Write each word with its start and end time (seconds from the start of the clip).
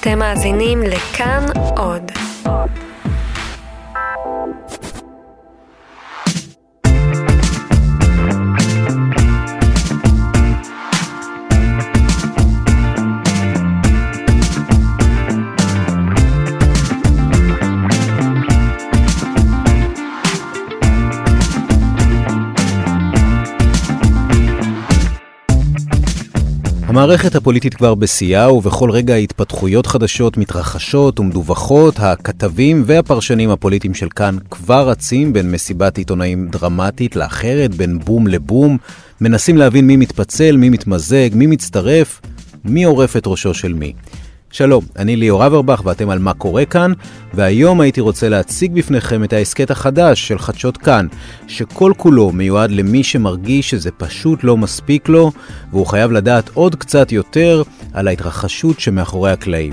אתם 0.00 0.18
מאזינים 0.18 0.82
לכאן 0.82 1.46
עוד. 1.76 2.02
המערכת 26.88 27.34
הפוליטית 27.34 27.74
כבר 27.74 27.94
בשיאה, 27.94 28.52
ובכל 28.52 28.90
רגע 28.90 29.14
התפתחויות 29.14 29.86
חדשות 29.86 30.36
מתרחשות 30.36 31.20
ומדווחות. 31.20 31.94
הכתבים 31.98 32.82
והפרשנים 32.86 33.50
הפוליטיים 33.50 33.94
של 33.94 34.08
כאן 34.08 34.36
כבר 34.50 34.88
רצים 34.88 35.32
בין 35.32 35.50
מסיבת 35.50 35.98
עיתונאים 35.98 36.48
דרמטית 36.48 37.16
לאחרת, 37.16 37.74
בין 37.74 37.98
בום 37.98 38.26
לבום, 38.26 38.78
מנסים 39.20 39.56
להבין 39.56 39.86
מי 39.86 39.96
מתפצל, 39.96 40.56
מי 40.56 40.68
מתמזג, 40.68 41.28
מי 41.34 41.46
מצטרף, 41.46 42.20
מי 42.64 42.84
עורף 42.84 43.16
את 43.16 43.26
ראשו 43.26 43.54
של 43.54 43.74
מי. 43.74 43.92
שלום, 44.50 44.84
אני 44.96 45.16
ליאור 45.16 45.46
אברבך 45.46 45.82
ואתם 45.84 46.10
על 46.10 46.18
מה 46.18 46.34
קורה 46.34 46.64
כאן, 46.64 46.92
והיום 47.34 47.80
הייתי 47.80 48.00
רוצה 48.00 48.28
להציג 48.28 48.72
בפניכם 48.72 49.24
את 49.24 49.32
ההסכת 49.32 49.70
החדש 49.70 50.28
של 50.28 50.38
חדשות 50.38 50.76
כאן, 50.76 51.06
שכל 51.48 51.92
כולו 51.96 52.30
מיועד 52.32 52.70
למי 52.70 53.04
שמרגיש 53.04 53.70
שזה 53.70 53.90
פשוט 53.90 54.44
לא 54.44 54.56
מספיק 54.56 55.08
לו, 55.08 55.32
והוא 55.70 55.86
חייב 55.86 56.12
לדעת 56.12 56.50
עוד 56.54 56.74
קצת 56.74 57.12
יותר 57.12 57.62
על 57.92 58.08
ההתרחשות 58.08 58.80
שמאחורי 58.80 59.30
הקלעים. 59.30 59.72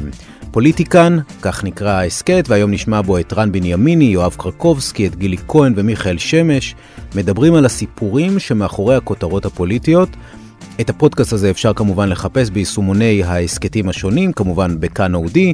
פוליטיקן, 0.51 1.17
כך 1.41 1.63
נקרא 1.63 1.89
ההסכת, 1.89 2.45
והיום 2.47 2.71
נשמע 2.71 3.01
בו 3.01 3.17
את 3.17 3.33
רן 3.33 3.51
בנימיני, 3.51 4.05
יואב 4.05 4.35
קרקובסקי, 4.37 5.07
את 5.07 5.15
גילי 5.15 5.37
כהן 5.47 5.73
ומיכאל 5.75 6.17
שמש, 6.17 6.75
מדברים 7.15 7.55
על 7.55 7.65
הסיפורים 7.65 8.39
שמאחורי 8.39 8.95
הכותרות 8.95 9.45
הפוליטיות, 9.45 10.09
את 10.81 10.89
הפודקאסט 10.89 11.33
הזה 11.33 11.49
אפשר 11.49 11.73
כמובן 11.73 12.09
לחפש 12.09 12.49
ביישומוני 12.49 13.23
ההסכתים 13.23 13.89
השונים, 13.89 14.33
כמובן 14.33 14.79
בכאן 14.79 15.15
אודי. 15.15 15.53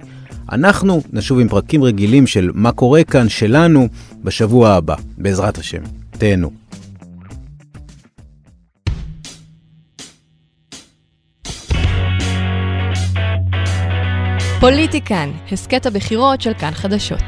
אנחנו 0.52 1.02
נשוב 1.14 1.40
עם 1.40 1.48
פרקים 1.50 1.84
רגילים 1.84 2.28
של 2.28 2.52
מה 2.54 2.72
קורה 2.72 3.04
כאן 3.04 3.30
שלנו 3.30 3.88
בשבוע 4.24 4.70
הבא, 4.70 4.96
בעזרת 5.18 5.58
השם. 5.58 5.82
תהנו. 6.12 6.52
פוליטיקן, 14.60 15.30
הסכת 15.52 15.86
הבחירות 15.86 16.42
של 16.42 16.54
כאן 16.54 16.72
חדשות. 16.72 17.24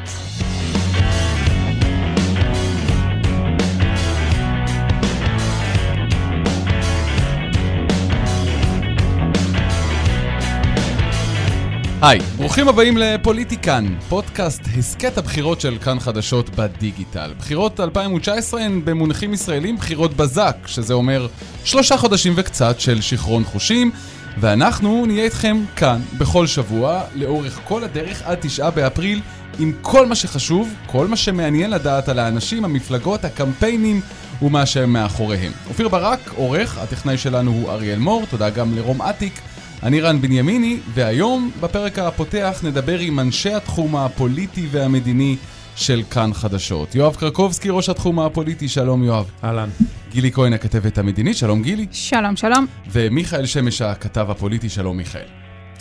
היי, 12.06 12.18
ברוכים 12.36 12.68
הבאים 12.68 12.96
לפוליטיקן, 12.96 13.94
פודקאסט 14.08 14.62
הסכת 14.78 15.18
הבחירות 15.18 15.60
של 15.60 15.78
כאן 15.78 16.00
חדשות 16.00 16.50
בדיגיטל. 16.50 17.32
בחירות 17.38 17.80
2019 17.80 18.60
הן 18.60 18.84
במונחים 18.84 19.34
ישראלים 19.34 19.76
בחירות 19.76 20.14
בזק, 20.14 20.56
שזה 20.66 20.94
אומר 20.94 21.26
שלושה 21.64 21.96
חודשים 21.96 22.32
וקצת 22.36 22.80
של 22.80 23.00
שיכרון 23.00 23.44
חושים, 23.44 23.90
ואנחנו 24.38 25.06
נהיה 25.06 25.24
איתכם 25.24 25.64
כאן 25.76 26.00
בכל 26.18 26.46
שבוע, 26.46 27.02
לאורך 27.14 27.60
כל 27.64 27.84
הדרך 27.84 28.22
עד 28.24 28.38
תשעה 28.40 28.70
באפריל, 28.70 29.20
עם 29.58 29.72
כל 29.82 30.06
מה 30.06 30.14
שחשוב, 30.14 30.74
כל 30.86 31.08
מה 31.08 31.16
שמעניין 31.16 31.70
לדעת 31.70 32.08
על 32.08 32.18
האנשים, 32.18 32.64
המפלגות, 32.64 33.24
הקמפיינים 33.24 34.00
ומה 34.42 34.66
שהם 34.66 34.92
מאחוריהם. 34.92 35.52
אופיר 35.68 35.88
ברק, 35.88 36.30
עורך, 36.36 36.78
הטכנאי 36.78 37.18
שלנו 37.18 37.50
הוא 37.50 37.70
אריאל 37.70 37.98
מור, 37.98 38.26
תודה 38.30 38.50
גם 38.50 38.76
לרום 38.76 39.02
אטיק. 39.02 39.40
אני 39.84 40.00
רן 40.00 40.20
בנימיני, 40.20 40.78
והיום 40.94 41.50
בפרק 41.60 41.98
הפותח 41.98 42.60
נדבר 42.64 42.98
עם 42.98 43.20
אנשי 43.20 43.54
התחום 43.54 43.96
הפוליטי 43.96 44.66
והמדיני 44.70 45.36
של 45.76 46.02
כאן 46.10 46.30
חדשות. 46.34 46.94
יואב 46.94 47.16
קרקובסקי, 47.16 47.68
ראש 47.70 47.88
התחום 47.88 48.20
הפוליטי, 48.20 48.68
שלום 48.68 49.04
יואב. 49.04 49.30
אהלן. 49.44 49.68
גילי 50.10 50.32
כהן, 50.32 50.52
הכתבת 50.52 50.98
המדינית, 50.98 51.36
שלום 51.36 51.62
גילי. 51.62 51.86
שלום, 51.92 52.36
שלום. 52.36 52.66
ומיכאל 52.90 53.46
שמש, 53.46 53.82
הכתב 53.82 54.26
הפוליטי, 54.30 54.68
שלום 54.68 54.96
מיכאל. 54.96 55.26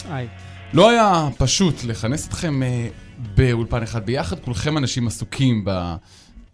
היי. 0.10 0.28
לא 0.74 0.90
היה 0.90 1.30
פשוט 1.38 1.84
לכנס 1.84 2.28
אתכם 2.28 2.62
uh, 2.62 3.28
באולפן 3.38 3.84
אחד 3.84 4.06
ביחד, 4.06 4.40
כולכם 4.40 4.78
אנשים 4.78 5.08
עסוקים 5.08 5.66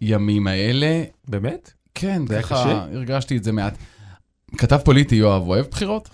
בימים 0.00 0.46
האלה. 0.46 1.02
באמת? 1.28 1.72
כן, 1.94 2.22
ככה? 2.26 2.86
הרגשתי 2.94 3.36
את 3.36 3.44
זה 3.44 3.52
מעט. 3.52 3.78
כתב 4.58 4.78
פוליטי, 4.84 5.14
יואב, 5.14 5.48
אוהב 5.48 5.66
בחירות? 5.70 6.08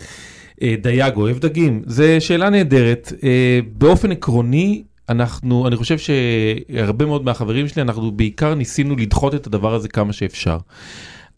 אה, 0.62 0.74
דייג 0.82 1.16
אוהב 1.16 1.38
דגים? 1.38 1.82
זו 1.86 2.04
שאלה 2.18 2.50
נהדרת. 2.50 3.12
אה, 3.24 3.60
באופן 3.72 4.12
עקרוני, 4.12 4.82
אנחנו, 5.08 5.66
אני 5.68 5.76
חושב 5.76 5.96
שהרבה 5.98 7.06
מאוד 7.06 7.24
מהחברים 7.24 7.68
שלי, 7.68 7.82
אנחנו 7.82 8.12
בעיקר 8.12 8.54
ניסינו 8.54 8.96
לדחות 8.96 9.34
את 9.34 9.46
הדבר 9.46 9.74
הזה 9.74 9.88
כמה 9.88 10.12
שאפשר. 10.12 10.58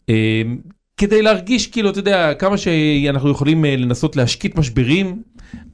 אה, 0.09 0.41
כדי 0.97 1.21
להרגיש 1.21 1.67
כאילו, 1.67 1.89
אתה 1.89 1.99
יודע, 1.99 2.33
כמה 2.33 2.57
שאנחנו 2.57 3.29
יכולים 3.29 3.65
לנסות 3.65 4.15
להשקיט 4.15 4.55
משברים, 4.55 5.21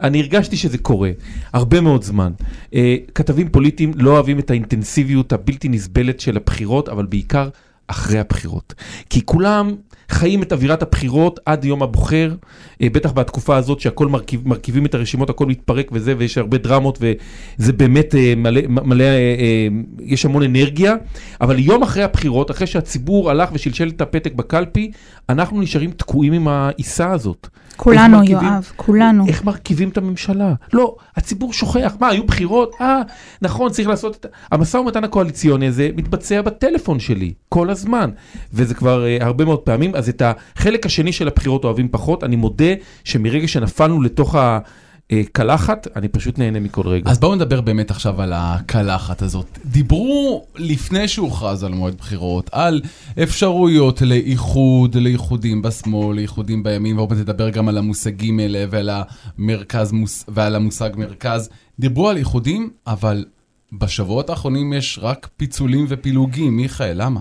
אני 0.02 0.22
הרגשתי 0.22 0.58
שזה 0.58 0.78
קורה, 0.78 1.12
הרבה 1.54 1.82
מאוד 1.82 2.04
זמן. 2.04 2.32
כתבים 3.16 3.50
פוליטיים 3.50 3.92
לא 3.96 4.12
אוהבים 4.12 4.40
את 4.40 4.50
האינטנסיביות 4.50 5.34
הבלתי 5.34 5.70
נסבלת 5.70 6.20
של 6.20 6.38
הבחירות, 6.38 6.90
אבל 6.90 7.06
בעיקר 7.06 7.50
אחרי 7.88 8.20
הבחירות. 8.20 8.74
כי 9.10 9.26
כולם 9.26 9.76
חיים 10.10 10.44
את 10.44 10.54
אווירת 10.54 10.82
הבחירות 10.82 11.40
עד 11.46 11.66
יום 11.66 11.84
הבוחר, 11.84 12.32
אה, 12.82 12.88
בטח 12.92 13.12
בתקופה 13.12 13.58
הזאת 13.58 13.80
שהכל 13.80 14.08
מרכיב, 14.08 14.48
מרכיבים 14.48 14.86
את 14.86 14.96
הרשימות, 14.96 15.30
הכל 15.30 15.46
מתפרק 15.46 15.88
וזה, 15.92 16.14
ויש 16.18 16.38
הרבה 16.38 16.58
דרמות, 16.58 17.00
וזה 17.02 17.74
באמת 17.74 18.16
אה, 18.16 18.34
מלא, 18.38 18.62
מלא 18.68 19.04
אה, 19.04 19.10
אה, 19.10 19.68
יש 20.00 20.26
המון 20.26 20.44
אנרגיה, 20.44 20.96
אבל 21.42 21.60
יום 21.60 21.84
אחרי 21.84 22.04
הבחירות, 22.04 22.52
אחרי 22.52 22.68
שהציבור 22.68 23.30
הלך 23.32 23.50
ושלשל 23.54 23.90
את 23.90 24.02
הפתק 24.02 24.34
בקלפי, 24.34 24.92
אנחנו 25.30 25.62
נשארים 25.62 25.92
תקועים 25.92 26.34
עם 26.34 26.48
העיסה 26.48 27.12
הזאת. 27.12 27.48
כולנו, 27.78 28.18
מרכיבים- 28.18 28.48
יואב, 28.48 28.72
כולנו. 28.76 29.28
איך 29.28 29.44
מרכיבים 29.44 29.90
את 29.90 29.98
הממשלה? 29.98 30.54
לא, 30.74 30.96
הציבור 31.16 31.54
שוכח. 31.54 31.96
מה, 32.00 32.08
היו 32.08 32.24
בחירות? 32.24 32.72
אה, 32.82 33.02
נכון, 33.42 33.72
צריך 33.72 33.88
לעשות 33.88 34.16
את... 34.16 34.26
המשא 34.52 34.78
ומתן 34.78 35.04
הקואליציוני 35.04 35.68
הזה 35.68 35.90
מתבצע 35.96 36.42
בטלפון 36.42 37.00
שלי, 37.00 37.34
כל 37.50 37.70
הזמן. 37.70 38.10
וזה 38.54 38.74
כבר 38.74 39.04
uh, 39.20 39.24
הרבה 39.24 39.46
מאוד 39.46 39.60
פעמים. 39.60 39.95
אז 39.96 40.10
את 40.10 40.22
החלק 40.26 40.86
השני 40.86 41.12
של 41.12 41.28
הבחירות 41.28 41.64
אוהבים 41.64 41.90
פחות. 41.92 42.24
אני 42.24 42.36
מודה 42.36 42.74
שמרגע 43.04 43.48
שנפלנו 43.48 44.02
לתוך 44.02 44.36
הקלחת, 45.10 45.88
אני 45.96 46.08
פשוט 46.08 46.40
נהנה 46.40 46.60
מכל 46.60 46.88
רגע. 46.88 47.12
אז 47.12 47.20
בואו 47.20 47.36
נדבר 47.36 47.62
באמת 47.62 47.92
עכשיו 47.92 48.22
על 48.22 48.34
הקלחת 48.36 49.22
הזאת. 49.22 49.60
דיברו 49.66 50.46
לפני 50.56 51.08
שהוכרז 51.08 51.64
על 51.64 51.74
מועד 51.74 51.96
בחירות, 51.96 52.50
על 52.52 52.82
אפשרויות 53.24 54.02
לאיחוד, 54.02 54.96
לאיחודים 54.96 55.62
בשמאל, 55.62 56.16
לאיחודים 56.16 56.64
בימין, 56.64 56.98
ועוד 56.98 57.14
נדבר 57.14 57.50
גם 57.50 57.70
על 57.70 57.78
המושגים 57.78 58.40
האלה 58.40 58.66
ועל, 58.70 58.90
המרכז, 59.38 59.94
ועל 60.28 60.56
המושג 60.56 60.90
מרכז. 60.98 61.50
דיברו 61.80 62.10
על 62.10 62.18
איחודים, 62.18 62.70
אבל 62.88 63.26
בשבועות 63.74 64.30
האחרונים 64.30 64.74
יש 64.74 65.00
רק 65.02 65.30
פיצולים 65.38 65.86
ופילוגים. 65.90 66.58
מיכאל, 66.58 66.94
למה? 66.96 67.20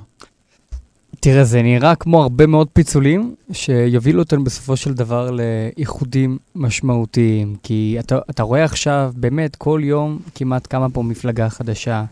תראה, 1.24 1.44
זה 1.44 1.62
נראה 1.62 1.94
כמו 1.94 2.22
הרבה 2.22 2.46
מאוד 2.46 2.68
פיצולים 2.72 3.34
שיובילו 3.52 4.22
אותנו 4.22 4.44
בסופו 4.44 4.76
של 4.76 4.94
דבר 4.94 5.30
לאיחודים 5.30 6.38
משמעותיים. 6.54 7.56
כי 7.62 7.96
אתה, 8.00 8.18
אתה 8.30 8.42
רואה 8.42 8.64
עכשיו, 8.64 9.12
באמת, 9.16 9.56
כל 9.56 9.80
יום 9.84 10.18
כמעט 10.34 10.66
קמה 10.66 10.90
פה 10.90 11.02
מפלגה 11.02 11.48
חדשה, 11.50 12.04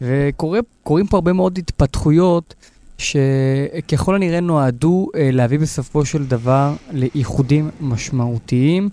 וקורים 0.00 1.06
פה 1.10 1.16
הרבה 1.16 1.32
מאוד 1.32 1.58
התפתחויות 1.58 2.54
שככל 2.98 4.14
הנראה 4.14 4.40
נועדו 4.40 5.08
אה, 5.16 5.30
להביא 5.32 5.58
בסופו 5.58 6.04
של 6.04 6.26
דבר 6.26 6.74
לאיחודים 6.92 7.70
משמעותיים, 7.80 8.88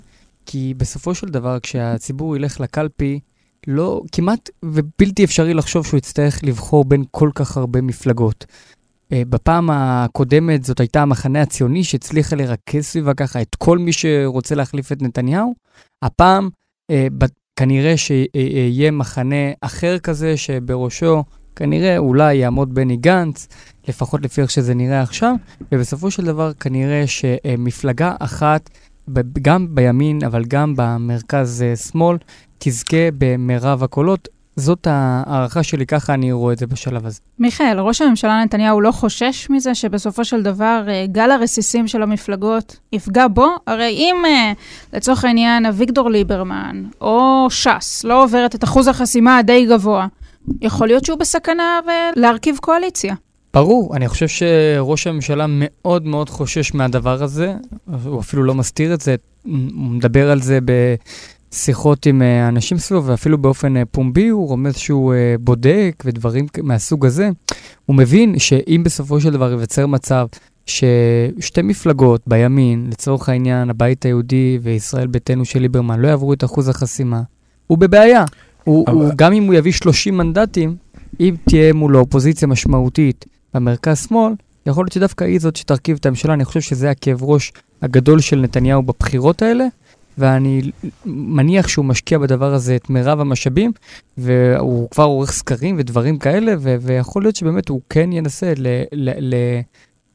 כי 0.46 0.74
בסופו 0.78 1.16
של 1.16 1.28
דבר 1.28 1.60
כשהציבור 1.60 2.36
ילך 2.36 2.60
לקלפי, 2.60 3.20
לא, 3.68 4.02
כמעט 4.12 4.50
ובלתי 4.64 5.24
אפשרי 5.24 5.54
לחשוב 5.54 5.86
שהוא 5.86 5.98
יצטרך 5.98 6.44
לבחור 6.44 6.86
בין 6.86 7.04
כל 7.12 7.30
כך 7.36 7.58
הרבה 7.58 7.82
מפלגות. 7.82 8.46
אה, 9.12 9.22
בפעם 9.30 9.70
הקודמת 9.70 10.64
זאת 10.64 10.80
הייתה 10.80 11.02
המחנה 11.02 11.42
הציוני 11.42 11.84
שהצליחה 11.84 12.36
לרכז 12.36 12.84
סביבה 12.84 13.14
ככה 13.14 13.42
את 13.42 13.56
כל 13.56 13.78
מי 13.78 13.94
שרוצה 13.94 14.56
להחליף 14.56 14.92
את 14.92 15.02
נתניהו. 15.02 15.54
הפעם 16.04 16.50
אה, 16.92 17.08
כנראה 17.56 17.98
שיהיה 17.98 18.92
מחנה 18.92 19.52
אחר 19.62 20.00
כזה 20.00 20.38
שבראשו 20.38 21.24
כנראה 21.56 21.98
אולי 21.98 22.36
יעמוד 22.36 22.76
בני 22.76 22.98
גנץ, 22.98 23.48
לפחות 23.88 24.22
לפי 24.22 24.42
איך 24.42 24.52
שזה 24.52 24.74
נראה 24.74 25.02
עכשיו, 25.02 25.36
ובסופו 25.72 26.12
של 26.12 26.26
דבר 26.26 26.54
כנראה 26.54 27.08
שמפלגה 27.08 28.16
אחת, 28.20 28.70
גם 29.42 29.76
בימין 29.76 30.20
אבל 30.26 30.46
גם 30.46 30.74
במרכז 30.76 31.62
אה, 31.62 31.76
שמאל, 31.76 32.18
תזכה 32.58 33.12
במרב 33.18 33.84
הקולות. 33.84 34.28
זאת 34.56 34.88
ההערכה 34.88 35.64
שלי, 35.64 35.86
ככה 35.86 36.14
אני 36.14 36.32
רואה 36.32 36.54
את 36.54 36.58
זה 36.58 36.68
בשלב 36.68 37.06
הזה. 37.06 37.20
מיכאל, 37.40 37.80
ראש 37.80 38.02
הממשלה 38.02 38.44
נתניהו 38.44 38.82
לא 38.82 38.92
חושש 38.92 39.50
מזה 39.50 39.76
שבסופו 39.76 40.26
של 40.26 40.44
דבר 40.44 40.86
אה, 40.88 41.06
גל 41.08 41.32
הרסיסים 41.32 41.88
של 41.88 42.04
המפלגות 42.04 42.80
יפגע 42.94 43.28
בו? 43.28 43.48
הרי 43.68 43.90
אם 43.90 44.16
אה, 44.26 44.54
לצורך 44.94 45.26
העניין 45.26 45.66
אביגדור 45.66 46.10
ליברמן 46.10 46.84
או 47.02 47.48
ש"ס 47.50 48.04
לא 48.04 48.24
עוברת 48.24 48.56
את 48.56 48.64
אחוז 48.64 48.88
החסימה 48.88 49.38
הדי 49.38 49.66
גבוה, 49.66 50.08
יכול 50.62 50.88
להיות 50.88 51.06
שהוא 51.06 51.20
בסכנה 51.20 51.80
להרכיב 52.16 52.58
קואליציה. 52.62 53.16
ברור, 53.54 53.96
אני 53.96 54.08
חושב 54.08 54.28
שראש 54.28 55.08
הממשלה 55.08 55.46
מאוד 55.50 56.06
מאוד 56.06 56.30
חושש 56.30 56.74
מהדבר 56.74 57.24
הזה, 57.24 57.54
הוא 58.06 58.20
אפילו 58.20 58.44
לא 58.44 58.56
מסתיר 58.56 58.94
את 58.94 59.02
זה, 59.02 59.16
הוא 59.44 59.52
מדבר 59.74 60.32
על 60.32 60.42
זה 60.42 60.60
בשיחות 61.52 62.06
עם 62.06 62.22
אה, 62.22 62.48
אנשים 62.48 62.78
סביבו, 62.78 63.06
ואפילו 63.06 63.38
באופן 63.38 63.78
אה, 63.78 63.86
פומבי 63.86 64.28
הוא 64.28 64.48
רומז 64.48 64.76
שהוא 64.78 65.14
אה, 65.14 65.36
בודק 65.40 66.04
ודברים 66.06 66.46
מהסוג 66.64 67.06
הזה. 67.06 67.30
הוא 67.86 67.96
מבין 67.96 68.40
שאם 68.40 68.82
בסופו 68.86 69.22
של 69.22 69.30
דבר 69.30 69.50
ייווצר 69.50 69.88
מצב 69.88 70.28
ששתי 70.66 71.62
מפלגות 71.64 72.22
בימין, 72.28 72.88
לצורך 72.92 73.30
העניין 73.30 73.70
הבית 73.70 74.06
היהודי 74.06 74.60
וישראל 74.62 75.08
ביתנו 75.08 75.46
של 75.46 75.60
ליברמן, 75.60 76.00
לא 76.00 76.08
יעברו 76.08 76.34
את 76.34 76.44
אחוז 76.44 76.70
החסימה, 76.70 77.22
הוא 77.68 77.78
בבעיה. 77.78 78.26
הוא, 78.64 78.86
אבל... 78.88 78.96
הוא, 78.96 79.12
גם 79.16 79.34
אם 79.34 79.44
הוא 79.44 79.54
יביא 79.54 79.72
30 79.72 80.18
מנדטים, 80.18 80.76
אם 81.20 81.36
תהיה 81.48 81.74
מולו 81.74 82.00
אופוזיציה 82.00 82.48
משמעותית 82.48 83.26
במרכז-שמאל, 83.54 84.34
יכול 84.66 84.84
להיות 84.84 84.92
שדווקא 84.92 85.24
היא 85.24 85.40
זאת 85.40 85.56
שתרכיב 85.56 85.98
את 86.00 86.06
הממשלה. 86.06 86.34
אני 86.34 86.46
חושב 86.46 86.62
שזה 86.62 86.90
הכאב 86.90 87.24
ראש 87.24 87.52
הגדול 87.82 88.20
של 88.20 88.40
נתניהו 88.40 88.84
בבחירות 88.84 89.42
האלה, 89.42 89.66
ואני 90.22 90.62
מניח 91.06 91.68
שהוא 91.68 91.86
משקיע 91.86 92.18
בדבר 92.18 92.54
הזה 92.54 92.76
את 92.76 92.90
מירב 92.90 93.20
המשאבים, 93.20 93.72
והוא 94.18 94.90
כבר 94.90 95.04
עורך 95.04 95.32
סקרים 95.32 95.76
ודברים 95.80 96.18
כאלה, 96.18 96.54
ו- 96.60 96.76
ויכול 96.82 97.24
להיות 97.24 97.36
שבאמת 97.36 97.70
הוא 97.70 97.82
כן 97.90 98.12
ינסה 98.12 98.54
ל- 98.58 98.84
ל- 98.94 99.34
ל- 99.36 99.62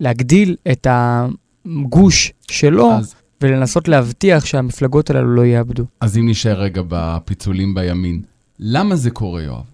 להגדיל 0.01 0.57
את 0.73 0.87
הגוש 0.91 2.33
שלו. 2.51 2.93
אז... 2.93 3.15
ולנסות 3.41 3.89
להבטיח 3.89 4.45
שהמפלגות 4.45 5.11
הללו 5.11 5.35
לא 5.35 5.47
יאבדו. 5.47 5.85
אז 6.01 6.19
אם 6.19 6.29
נשאר 6.29 6.61
רגע 6.61 6.83
בפיצולים 6.89 7.75
בימין, 7.75 8.23
למה 8.59 8.97
זה 8.97 9.11
קורה, 9.11 9.43
יואב? 9.43 9.65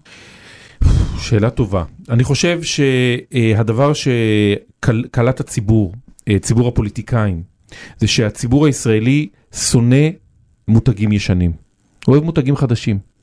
שאלה 1.17 1.49
טובה. 1.49 1.83
אני 2.09 2.23
חושב 2.23 2.59
שהדבר 2.63 3.91
שקלט 3.93 5.39
הציבור, 5.39 5.93
אה, 6.27 6.39
ציבור 6.39 6.67
הפוליטיקאים, 6.67 7.43
זה 7.97 8.07
שהציבור 8.07 8.65
הישראלי 8.65 9.27
שונא 9.55 10.05
מותגים 10.67 11.11
ישנים. 11.11 11.51
אוהב 12.07 12.23
מותגים 12.23 12.55
חדשים. 12.55 13.13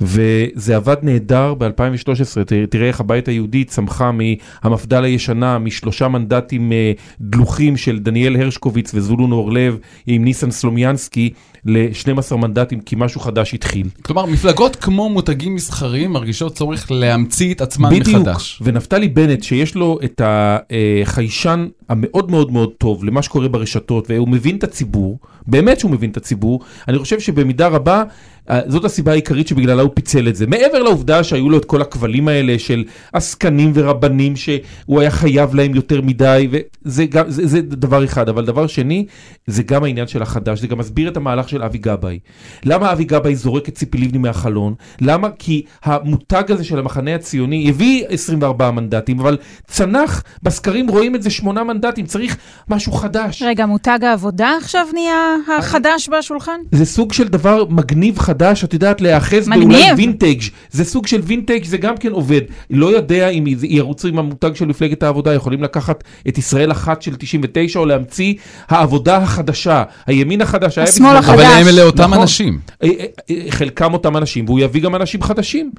וזה 0.00 0.76
עבד 0.76 0.96
נהדר 1.02 1.54
ב-2013, 1.54 2.44
תראה 2.70 2.88
איך 2.88 3.00
הבית 3.00 3.28
היהודי 3.28 3.64
צמחה 3.64 4.10
מהמפד"ל 4.12 5.04
הישנה, 5.04 5.58
משלושה 5.58 6.08
מנדטים 6.08 6.72
אה, 6.72 6.92
דלוחים 7.20 7.76
של 7.76 7.98
דניאל 7.98 8.36
הרשקוביץ 8.36 8.94
וזולון 8.94 9.32
אורלב 9.32 9.78
עם 10.06 10.24
ניסן 10.24 10.50
סלומיאנסקי 10.50 11.30
ל-12 11.64 12.36
מנדטים 12.36 12.80
כי 12.80 12.96
משהו 12.98 13.20
חדש 13.20 13.54
התחיל. 13.54 13.88
כלומר, 14.02 14.26
מפלגות 14.26 14.76
כמו 14.76 15.08
מותגים 15.08 15.54
מסחריים 15.54 16.12
מרגישות 16.12 16.54
צורך 16.54 16.90
להמציא 16.90 17.54
את 17.54 17.60
עצמן 17.60 17.90
בדיוק. 17.90 18.08
מחדש. 18.08 18.58
בדיוק, 18.60 18.74
ונפתלי 18.74 19.08
בנט 19.08 19.42
שיש 19.42 19.74
לו 19.74 19.98
את 20.04 20.22
החיישן 20.24 21.66
המאוד 21.88 22.30
מאוד 22.30 22.52
מאוד 22.52 22.70
טוב 22.78 23.04
למה 23.04 23.22
שקורה 23.22 23.48
ברשתות 23.48 24.10
והוא 24.10 24.28
מבין 24.28 24.56
את 24.56 24.64
הציבור, 24.64 25.18
באמת 25.46 25.80
שהוא 25.80 25.90
מבין 25.90 26.10
את 26.10 26.16
הציבור, 26.16 26.60
אני 26.88 26.98
חושב 26.98 27.20
שבמידה 27.20 27.68
רבה 27.68 28.02
אה, 28.50 28.60
זאת 28.66 28.84
הסיבה 28.84 29.12
העיקרית 29.12 29.48
שבגללה 29.48 29.82
הוא 29.82 29.90
פיצל 29.94 30.28
את 30.28 30.36
זה. 30.36 30.46
מעבר 30.46 30.82
לעובדה 30.82 31.24
שהיו 31.24 31.50
לו 31.50 31.58
את 31.58 31.64
כל 31.64 31.82
הכבלים 31.82 32.28
האלה 32.28 32.58
של 32.58 32.84
עסקנים 33.12 33.70
ורבנים 33.74 34.36
שהוא 34.36 35.00
היה 35.00 35.10
חייב 35.10 35.54
להם 35.54 35.74
יותר 35.74 36.00
מדי, 36.00 36.48
וזה 36.50 37.06
גם, 37.06 37.30
זה, 37.30 37.46
זה 37.46 37.62
דבר 37.62 38.04
אחד. 38.04 38.28
אבל 38.28 38.44
דבר 38.44 38.66
שני, 38.66 39.06
זה 39.46 39.62
גם 39.62 39.84
העניין 39.84 40.06
של 40.06 40.22
החדש, 40.22 40.60
זה 40.60 40.66
גם 40.66 40.78
מסביר 40.78 41.08
את 41.08 41.16
המהלך 41.16 41.48
של 41.48 41.62
אבי 41.62 41.78
גבאי. 41.78 42.18
למה 42.64 42.92
אבי 42.92 43.04
גבאי 43.04 43.36
זורק 43.36 43.68
את 43.68 43.74
ציפי 43.74 43.98
לבני 43.98 44.18
מהחלון? 44.18 44.74
למה? 45.00 45.28
כי 45.38 45.62
המותג 45.84 46.44
הזה 46.48 46.64
של 46.64 46.78
המחנה 46.78 47.14
הציוני 47.14 47.68
הביא 47.68 48.04
24 48.08 48.70
מנדטים, 48.70 49.20
אבל 49.20 49.36
צנח, 49.66 50.22
בסקרים 50.42 50.88
רואים 50.88 51.14
את 51.14 51.22
זה 51.22 51.30
שמונה 51.30 51.64
מנדטים, 51.64 51.75
צריך 52.06 52.36
משהו 52.68 52.92
חדש. 52.92 53.42
רגע, 53.42 53.66
מותג 53.66 53.98
העבודה 54.02 54.56
עכשיו 54.60 54.86
נהיה 54.92 55.36
החדש 55.58 56.08
בשולחן? 56.08 56.60
זה 56.72 56.84
סוג 56.84 57.12
של 57.12 57.28
דבר 57.28 57.64
מגניב 57.70 58.18
חדש. 58.18 58.64
את 58.64 58.74
יודעת, 58.74 59.00
להיאחז 59.00 59.48
באולי 59.48 59.84
וינטג', 59.96 60.40
זה 60.70 60.84
סוג 60.84 61.06
של 61.06 61.20
וינטג', 61.24 61.64
זה 61.64 61.76
גם 61.76 61.96
כן 61.96 62.12
עובד. 62.12 62.40
לא 62.70 62.86
יודע 62.86 63.28
אם 63.28 63.44
ירוצו 63.62 64.08
עם 64.08 64.18
המותג 64.18 64.54
של 64.54 64.64
מפלגת 64.64 65.02
העבודה, 65.02 65.34
יכולים 65.34 65.62
לקחת 65.62 66.04
את 66.28 66.38
ישראל 66.38 66.72
אחת 66.72 67.02
של 67.02 67.16
99 67.16 67.78
או 67.78 67.86
להמציא 67.86 68.34
העבודה 68.68 69.16
החדשה, 69.16 69.82
הימין 70.06 70.40
החדש. 70.40 70.78
השמאל 70.78 71.16
החדש. 71.16 71.34
אבל 71.34 71.44
הם 71.44 71.68
אלה 71.68 71.82
אותם 71.82 72.02
נכון. 72.02 72.20
אנשים. 72.20 72.58
אה, 72.82 72.88
אה, 72.88 73.06
אה, 73.30 73.50
חלקם 73.50 73.92
אותם 73.92 74.16
אנשים, 74.16 74.44
והוא 74.44 74.60
יביא 74.60 74.82
גם 74.82 74.94
אנשים 74.94 75.22
חדשים. 75.22 75.70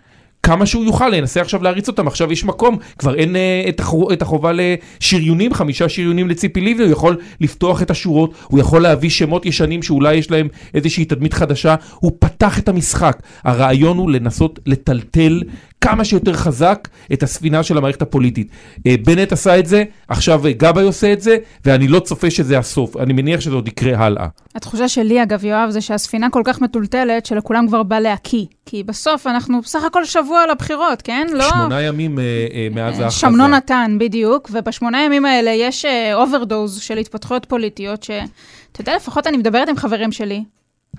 כמה 0.47 0.65
שהוא 0.65 0.85
יוכל, 0.85 1.13
ינסה 1.13 1.41
עכשיו 1.41 1.63
להריץ 1.63 1.87
אותם, 1.87 2.07
עכשיו 2.07 2.31
יש 2.31 2.43
מקום, 2.43 2.77
כבר 2.97 3.15
אין 3.15 3.35
uh, 3.35 3.69
את, 3.69 3.79
החו, 3.79 4.13
את 4.13 4.21
החובה 4.21 4.51
לשריונים, 4.53 5.53
חמישה 5.53 5.89
שריונים 5.89 6.29
לציפי 6.29 6.61
לבני, 6.61 6.83
הוא 6.83 6.91
יכול 6.91 7.17
לפתוח 7.41 7.81
את 7.81 7.91
השורות, 7.91 8.33
הוא 8.47 8.59
יכול 8.59 8.81
להביא 8.81 9.09
שמות 9.09 9.45
ישנים 9.45 9.83
שאולי 9.83 10.15
יש 10.15 10.31
להם 10.31 10.47
איזושהי 10.73 11.05
תדמית 11.05 11.33
חדשה, 11.33 11.75
הוא 11.99 12.11
פתח 12.19 12.59
את 12.59 12.69
המשחק. 12.69 13.21
הרעיון 13.43 13.97
הוא 13.97 14.11
לנסות 14.11 14.59
לטלטל 14.65 15.41
כמה 15.81 16.05
שיותר 16.05 16.33
חזק 16.33 16.87
את 17.13 17.23
הספינה 17.23 17.63
של 17.63 17.77
המערכת 17.77 18.01
הפוליטית. 18.01 18.47
אה, 18.87 18.95
בנט 19.05 19.31
עשה 19.31 19.59
את 19.59 19.65
זה, 19.65 19.83
עכשיו 20.07 20.45
אה, 20.45 20.51
גבאי 20.51 20.83
עושה 20.83 21.13
את 21.13 21.21
זה, 21.21 21.37
ואני 21.65 21.87
לא 21.87 21.99
צופה 21.99 22.29
שזה 22.29 22.57
הסוף. 22.57 22.97
אני 22.97 23.13
מניח 23.13 23.39
שזה 23.39 23.55
עוד 23.55 23.67
יקרה 23.67 24.05
הלאה. 24.05 24.27
התחושה 24.55 24.87
שלי, 24.87 25.23
אגב, 25.23 25.45
יואב, 25.45 25.69
זה 25.69 25.81
שהספינה 25.81 26.29
כל 26.29 26.41
כך 26.45 26.61
מטולטלת, 26.61 27.25
שלכולם 27.25 27.67
כבר 27.67 27.83
בא 27.83 27.99
להקיא. 27.99 28.45
כי 28.65 28.83
בסוף 28.83 29.27
אנחנו 29.27 29.61
בסך 29.61 29.83
הכל 29.83 30.05
שבוע 30.05 30.45
לבחירות, 30.51 31.01
כן? 31.01 31.27
לא... 31.31 31.49
שמונה 31.49 31.81
ימים 31.81 32.19
אה, 32.19 32.23
אה, 32.53 32.67
מאז 32.71 32.99
ההכרזה. 32.99 33.15
שמנו 33.15 33.47
נתן, 33.47 33.97
בדיוק, 33.99 34.49
ובשמונה 34.53 35.03
ימים 35.03 35.25
האלה 35.25 35.51
יש 35.51 35.85
אוברדוז 36.13 36.77
אה, 36.77 36.81
של 36.81 36.97
התפתחויות 36.97 37.45
פוליטיות, 37.45 38.03
שאתה 38.03 38.81
יודע, 38.81 38.95
לפחות 38.95 39.27
אני 39.27 39.37
מדברת 39.37 39.69
עם 39.69 39.77
חברים 39.77 40.11
שלי, 40.11 40.43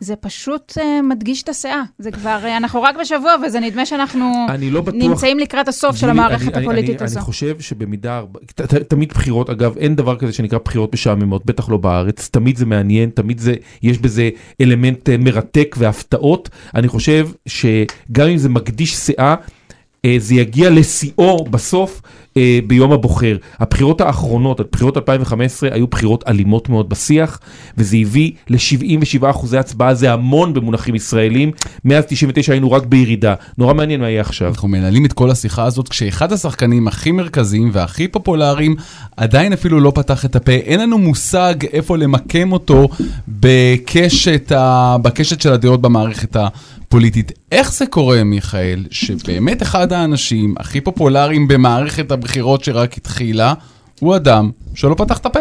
זה 0.00 0.16
פשוט 0.16 0.72
אה, 0.78 1.02
מגדיש 1.02 1.42
את 1.42 1.48
הסאה. 1.48 1.82
זה 1.98 2.10
כבר, 2.10 2.38
אה, 2.42 2.56
אנחנו 2.56 2.82
רק 2.82 2.96
בשבוע, 3.00 3.34
וזה 3.46 3.60
נדמה 3.60 3.86
שאנחנו 3.86 4.46
לא 4.70 4.80
בטוח, 4.80 4.94
נמצאים 5.02 5.38
לקראת 5.38 5.68
הסוף 5.68 5.96
של 5.96 6.10
המערכת 6.10 6.54
אני, 6.54 6.64
הפוליטית 6.64 6.96
אני, 6.96 7.04
הזו. 7.04 7.18
אני 7.18 7.24
חושב 7.24 7.60
שבמידה, 7.60 8.22
ת, 8.46 8.60
ת, 8.60 8.74
תמיד 8.74 9.12
בחירות, 9.12 9.50
אגב, 9.50 9.76
אין 9.78 9.96
דבר 9.96 10.16
כזה 10.16 10.32
שנקרא 10.32 10.58
בחירות 10.64 10.92
משעממות, 10.92 11.46
בטח 11.46 11.68
לא 11.68 11.76
בארץ, 11.76 12.28
תמיד 12.28 12.56
זה 12.56 12.66
מעניין, 12.66 13.10
תמיד 13.10 13.38
זה, 13.38 13.54
יש 13.82 13.98
בזה 13.98 14.30
אלמנט 14.60 15.08
אה, 15.08 15.12
מרתק 15.18 15.76
והפתעות. 15.78 16.48
אני 16.74 16.88
חושב 16.88 17.28
שגם 17.46 18.28
אם 18.28 18.36
זה 18.36 18.48
מגדיש 18.48 18.96
סאה, 18.96 19.34
זה 20.18 20.34
יגיע 20.34 20.70
לשיאו 20.70 21.44
בסוף 21.44 22.02
אה, 22.04 22.17
ביום 22.66 22.92
הבוחר. 22.92 23.36
הבחירות 23.58 24.00
האחרונות, 24.00 24.60
הבחירות 24.60 24.96
2015, 24.96 25.68
היו 25.72 25.86
בחירות 25.86 26.24
אלימות 26.28 26.68
מאוד 26.68 26.88
בשיח, 26.88 27.40
וזה 27.78 27.96
הביא 27.96 28.32
ל-77 28.48 29.30
אחוזי 29.30 29.58
הצבעה, 29.58 29.94
זה 29.94 30.12
המון 30.12 30.54
במונחים 30.54 30.94
ישראלים. 30.94 31.50
מאז 31.84 32.04
99 32.08 32.52
היינו 32.52 32.72
רק 32.72 32.86
בירידה. 32.86 33.34
נורא 33.58 33.74
מעניין 33.74 34.00
מה 34.00 34.08
יהיה 34.08 34.20
עכשיו. 34.20 34.48
אנחנו 34.48 34.68
מנהלים 34.68 35.04
את 35.04 35.12
כל 35.12 35.30
השיחה 35.30 35.64
הזאת 35.64 35.88
כשאחד 35.88 36.32
השחקנים 36.32 36.88
הכי 36.88 37.12
מרכזיים 37.12 37.70
והכי 37.72 38.08
פופולריים 38.08 38.76
עדיין 39.16 39.52
אפילו 39.52 39.80
לא 39.80 39.92
פתח 39.94 40.24
את 40.24 40.36
הפה. 40.36 40.52
אין 40.52 40.80
לנו 40.80 40.98
מושג 40.98 41.54
איפה 41.72 41.96
למקם 41.96 42.52
אותו 42.52 42.88
בקשת, 43.28 44.52
ה... 44.52 44.96
בקשת 45.02 45.40
של 45.40 45.52
הדעות 45.52 45.80
במערכת 45.80 46.36
ה... 46.36 46.48
פוליטית. 46.88 47.32
איך 47.52 47.72
זה 47.72 47.86
קורה, 47.86 48.24
מיכאל, 48.24 48.84
שבאמת 48.90 49.62
אחד 49.62 49.92
האנשים 49.92 50.54
הכי 50.58 50.80
פופולריים 50.80 51.48
במערכת 51.48 52.10
הבחירות 52.10 52.27
שרק 52.64 52.96
התחילה, 52.96 53.54
הוא 54.00 54.16
אדם 54.16 54.50
שלא 54.74 54.94
פתח 54.94 55.18
את 55.18 55.26
הפה? 55.26 55.38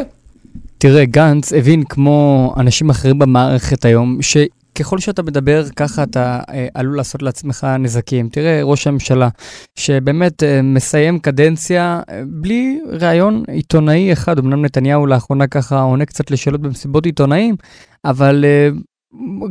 תראה, 0.77 1.05
גנץ 1.05 1.53
הבין 1.53 1.83
כמו 1.83 2.53
אנשים 2.57 2.89
אחרים 2.89 3.19
במערכת 3.19 3.85
היום, 3.85 4.17
שככל 4.21 4.99
שאתה 4.99 5.23
מדבר, 5.23 5.63
ככה 5.75 6.03
אתה 6.03 6.39
אה, 6.49 6.67
עלול 6.73 6.97
לעשות 6.97 7.21
לעצמך 7.21 7.67
נזקים. 7.79 8.29
תראה, 8.29 8.59
ראש 8.63 8.87
הממשלה, 8.87 9.29
שבאמת 9.75 10.43
אה, 10.43 10.61
מסיים 10.61 11.19
קדנציה 11.19 12.01
אה, 12.09 12.21
בלי 12.27 12.79
ראיון 12.89 13.43
עיתונאי 13.47 14.13
אחד, 14.13 14.39
אמנם 14.39 14.65
נתניהו 14.65 15.05
לאחרונה 15.05 15.47
ככה 15.47 15.81
עונה 15.81 16.05
קצת 16.05 16.31
לשאלות 16.31 16.61
במסיבות 16.61 17.05
עיתונאים, 17.05 17.55
אבל 18.05 18.45
אה, 18.45 18.69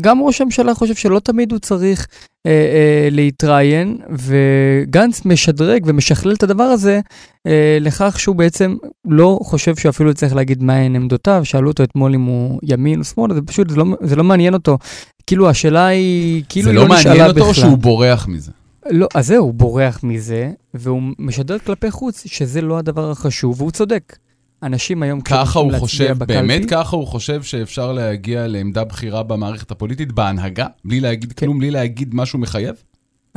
גם 0.01 0.23
ראש 0.23 0.41
הממשלה 0.41 0.75
חושב 0.75 0.95
שלא 0.95 1.19
תמיד 1.19 1.53
הוא 1.53 1.59
צריך 1.59 2.07
אה, 2.47 2.51
אה, 2.51 3.09
להתראיין, 3.11 3.99
וגנץ 4.11 5.25
משדרג 5.25 5.83
ומשכלל 5.87 6.35
את 6.35 6.43
הדבר 6.43 6.63
הזה 6.63 7.01
אה, 7.47 7.79
לכך 7.81 8.21
שהוא 8.21 8.37
בעצם 8.37 8.77
לא 9.05 9.39
חושב 9.43 9.77
שהוא 9.77 9.91
אפילו 9.91 10.15
צריך 10.15 10.35
להגיד 10.35 10.63
מהן 10.63 10.97
עמדותיו. 10.97 11.41
שאלו 11.45 11.71
אותו 11.71 11.83
אתמול 11.83 12.15
אם 12.15 12.25
הוא 12.25 12.61
ימין 12.63 12.99
או 12.99 13.05
שמאל, 13.05 13.35
זה 13.35 13.43
פשוט, 13.43 13.71
זה 13.71 13.77
לא, 13.77 13.85
זה 14.01 14.17
לא 14.17 14.25
מעניין 14.25 14.55
אותו. 14.55 14.79
כאילו 15.27 15.51
השאלה 15.51 15.87
היא, 15.87 16.43
כאילו 16.49 16.67
זה 16.67 16.73
לא, 16.73 16.89
לא 16.89 16.95
נשאלה 16.95 17.15
מעניין 17.15 17.31
בכלל. 17.31 17.43
אותו 17.43 17.55
שהוא 17.55 17.79
בורח 17.79 18.29
מזה. 18.29 18.53
לא, 18.91 19.09
אז 19.15 19.27
זהו, 19.27 19.45
הוא 19.45 19.55
בורח 19.55 20.01
מזה, 20.03 20.51
והוא 20.75 21.03
משדר 21.19 21.59
כלפי 21.59 21.91
חוץ 21.91 22.23
שזה 22.27 22.61
לא 22.61 22.79
הדבר 22.79 23.11
החשוב, 23.11 23.61
והוא 23.61 23.71
צודק. 23.71 24.17
אנשים 24.67 25.03
היום 25.03 25.21
ככה 25.21 25.59
הוא 25.59 25.73
חושב, 25.79 26.13
בקלפי- 26.19 26.33
באמת 26.33 26.71
ככה 26.71 26.97
הוא 26.97 27.07
חושב 27.07 27.43
שאפשר 27.43 27.93
להגיע 27.93 28.47
לעמדה 28.47 28.85
בכירה 28.85 29.23
במערכת 29.23 29.71
הפוליטית, 29.71 30.13
בהנהגה, 30.13 30.67
בלי 30.85 31.01
להגיד 31.01 31.33
כן. 31.33 31.47
כלום, 31.47 31.59
בלי 31.59 31.71
להגיד 31.71 32.15
משהו 32.15 32.39
מחייב? 32.39 32.75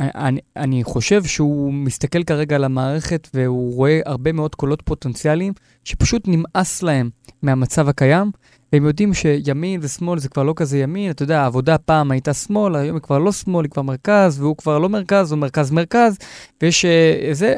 אני, 0.00 0.40
אני 0.56 0.84
חושב 0.84 1.24
שהוא 1.24 1.72
מסתכל 1.72 2.22
כרגע 2.22 2.56
על 2.56 2.64
המערכת 2.64 3.28
והוא 3.34 3.74
רואה 3.74 4.00
הרבה 4.06 4.32
מאוד 4.32 4.54
קולות 4.54 4.82
פוטנציאליים 4.84 5.52
שפשוט 5.84 6.22
נמאס 6.28 6.82
להם 6.82 7.10
מהמצב 7.42 7.88
הקיים. 7.88 8.30
והם 8.72 8.84
יודעים 8.86 9.14
שימין 9.14 9.80
ושמאל 9.82 10.18
זה 10.18 10.28
כבר 10.28 10.42
לא 10.42 10.52
כזה 10.56 10.78
ימין, 10.78 11.10
אתה 11.10 11.22
יודע, 11.22 11.40
העבודה 11.40 11.78
פעם 11.78 12.10
הייתה 12.10 12.34
שמאל, 12.34 12.76
היום 12.76 12.96
היא 12.96 13.02
כבר 13.02 13.18
לא 13.18 13.32
שמאל, 13.32 13.64
היא 13.64 13.70
כבר 13.70 13.82
מרכז, 13.82 14.40
והוא 14.40 14.56
כבר 14.56 14.78
לא 14.78 14.88
מרכז, 14.88 15.32
הוא 15.32 15.38
מרכז-מרכז, 15.38 16.18
ויש 16.62 16.84
אה, 16.84 17.28
זה, 17.32 17.54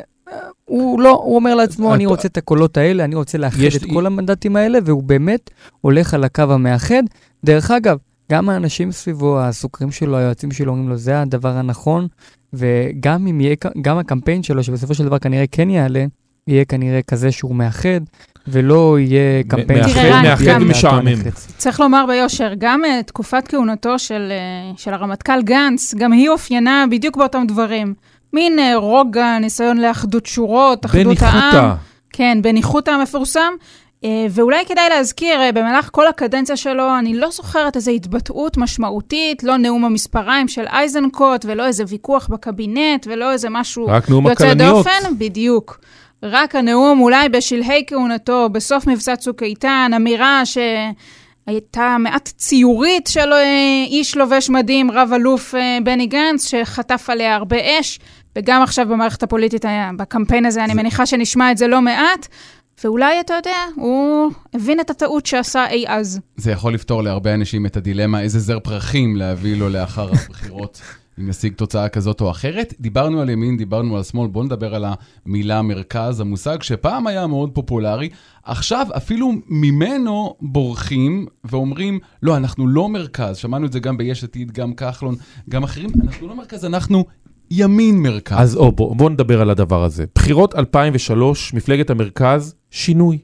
הוא 0.65 1.01
לא, 1.01 1.11
הוא 1.25 1.37
אומר 1.37 1.55
לעצמו, 1.55 1.95
אני 1.95 2.07
רוצה 2.07 2.29
את 2.29 2.37
הקולות 2.37 2.77
האלה, 2.77 3.05
אני 3.05 3.15
רוצה 3.15 3.39
לאחד 3.39 3.61
יש- 3.61 3.77
את 3.77 3.83
כל 3.93 4.07
המנדטים 4.07 4.57
האלה, 4.57 4.79
והוא 4.85 5.03
באמת 5.03 5.51
הולך 5.81 6.15
על 6.15 6.25
הקו 6.25 6.43
המאחד. 6.49 7.03
דרך 7.45 7.71
אגב, 7.71 7.97
גם 8.33 8.49
האנשים 8.49 8.93
סביבו, 8.93 9.41
הסוקרים 9.41 9.91
שלו, 9.91 10.17
היועצים 10.17 10.51
שלו, 10.53 10.73
אומרים 10.73 10.89
לו, 10.89 10.97
זה 10.97 11.21
הדבר 11.23 11.49
הנכון, 11.57 12.07
וגם 12.53 13.27
אם 13.27 13.41
יהיה, 13.41 13.55
גם 13.83 13.99
הקמפיין 13.99 14.43
שלו, 14.43 14.63
שבסופו 14.63 14.95
של 14.95 15.05
דבר 15.05 15.19
כנראה 15.19 15.45
כן 15.51 15.71
יעלה, 15.71 16.05
יהיה 16.47 16.65
כנראה 16.65 17.03
כזה 17.03 17.33
שהוא 17.33 17.55
מאחד, 17.55 18.01
ולא 18.49 18.99
יהיה 19.01 19.43
קמפיין 19.49 19.81
מאחד- 19.81 20.01
רן, 20.01 20.23
מאחד 20.23 20.45
גם- 20.45 20.69
משעמם. 20.71 21.15
צריך 21.59 21.81
לומר 21.81 22.05
ביושר, 22.09 22.53
גם 22.59 22.83
uh, 22.85 23.03
תקופת 23.03 23.49
כהונתו 23.49 23.99
של, 23.99 24.33
uh, 24.77 24.81
של 24.81 24.95
הרמטכ"ל 24.95 25.43
גנץ, 25.43 25.95
גם 25.95 26.13
היא 26.13 26.29
אופיינה 26.29 26.85
בדיוק 26.91 27.17
באותם 27.17 27.45
דברים. 27.49 27.95
מין 28.33 28.59
uh, 28.59 28.77
רוגע, 28.77 29.39
ניסיון 29.39 29.79
לאחדות 29.79 30.27
שורות, 30.27 30.87
אחדות 30.87 31.23
העם. 31.23 31.51
בניחותא. 31.51 31.75
כן, 32.13 32.39
בניחותא 32.43 32.91
המפורסם. 32.91 33.53
Uh, 34.03 34.05
ואולי 34.31 34.65
כדאי 34.67 34.89
להזכיר, 34.89 35.41
uh, 35.49 35.53
במהלך 35.53 35.89
כל 35.93 36.09
הקדנציה 36.09 36.57
שלו, 36.57 36.99
אני 36.99 37.15
לא 37.15 37.31
זוכרת 37.31 37.77
איזו 37.77 37.91
התבטאות 37.91 38.57
משמעותית, 38.57 39.43
לא 39.43 39.57
נאום 39.57 39.85
המספריים 39.85 40.49
של 40.49 40.65
אייזנקוט, 40.67 41.45
ולא 41.49 41.67
איזה 41.67 41.85
ויכוח 41.89 42.29
בקבינט, 42.29 43.07
ולא 43.11 43.33
איזה 43.33 43.49
משהו 43.51 43.87
יוצא. 44.29 44.55
דופן, 44.55 45.19
בדיוק. 45.19 45.79
רק 46.23 46.55
הנאום 46.55 47.01
אולי 47.01 47.29
בשלהי 47.29 47.85
כהונתו, 47.87 48.49
בסוף 48.53 48.87
מבצע 48.87 49.17
צוק 49.17 49.43
איתן, 49.43 49.91
אמירה 49.97 50.43
שהייתה 50.45 51.97
מעט 51.99 52.33
ציורית 52.37 53.07
של 53.07 53.33
אה, 53.33 53.85
איש 53.87 54.17
לובש 54.17 54.51
מדים, 54.51 54.91
רב-אלוף 54.91 55.55
אה, 55.55 55.79
בני 55.85 56.07
גנץ, 56.07 56.49
שחטף 56.49 57.11
עליה 57.11 57.35
הרבה 57.35 57.57
אש, 57.81 57.99
וגם 58.37 58.63
עכשיו 58.63 58.87
במערכת 58.89 59.23
הפוליטית, 59.23 59.65
היה, 59.65 59.91
בקמפיין 59.99 60.47
הזה, 60.47 60.65
אני 60.65 60.75
מניחה 60.75 61.07
שנשמע 61.07 61.53
את 61.53 61.59
זה 61.59 61.67
לא 61.67 61.83
מעט, 61.83 62.29
ואולי, 62.85 63.21
אתה 63.21 63.35
יודע, 63.35 63.57
הוא 63.75 64.31
הבין 64.55 64.81
את 64.81 64.91
הטעות 64.91 65.27
שעשה 65.27 65.69
אי 65.69 65.85
אז. 65.89 66.21
זה 66.37 66.51
יכול 66.51 66.75
לפתור 66.75 67.03
להרבה 67.03 67.35
אנשים 67.35 67.67
את 67.67 67.77
הדילמה 67.77 68.21
איזה 68.21 68.39
זר 68.39 68.59
פרחים 68.59 69.17
להביא 69.17 69.57
לו 69.57 69.69
לאחר 69.69 70.09
הבחירות, 70.11 70.81
אם 71.21 71.29
ישיג 71.29 71.55
תוצאה 71.55 71.89
כזאת 71.89 72.21
או 72.21 72.31
אחרת. 72.31 72.75
דיברנו 72.81 73.21
על 73.21 73.31
ימין, 73.31 73.57
דיברנו 73.57 73.97
על 73.97 74.03
שמאל, 74.03 74.29
בואו 74.29 74.45
נדבר 74.45 74.75
על 74.75 74.85
המילה 75.27 75.63
מרכז, 75.63 76.21
המושג 76.21 76.63
שפעם 76.63 77.07
היה 77.07 77.27
מאוד 77.27 77.51
פופולרי. 77.55 78.09
עכשיו 78.45 78.87
אפילו 78.97 79.33
ממנו 79.49 80.35
בורחים 80.41 81.27
ואומרים, 81.45 81.99
לא, 82.23 82.37
אנחנו 82.37 82.67
לא 82.67 82.89
מרכז. 82.89 83.37
שמענו 83.37 83.67
את 83.67 83.73
זה 83.73 83.81
גם 83.81 83.97
ביש 83.97 84.25
עתיד, 84.25 84.53
גם 84.53 84.75
כחלון, 84.75 85.15
גם 85.49 85.63
אחרים. 85.63 85.91
אנחנו 86.05 86.29
לא 86.29 86.37
מרכז, 86.37 86.65
אנחנו 86.65 87.05
ימין 87.55 88.03
מרכז. 88.03 88.37
אז 88.39 88.57
או, 88.57 88.73
בוא, 88.73 88.97
בוא 88.97 89.11
נדבר 89.11 89.41
על 89.41 89.51
הדבר 89.51 89.85
הזה. 89.85 90.05
בחירות 90.15 90.55
2003, 90.55 91.55
מפלגת 91.55 91.91
המרכז, 91.91 92.55
שינוי. 92.71 93.19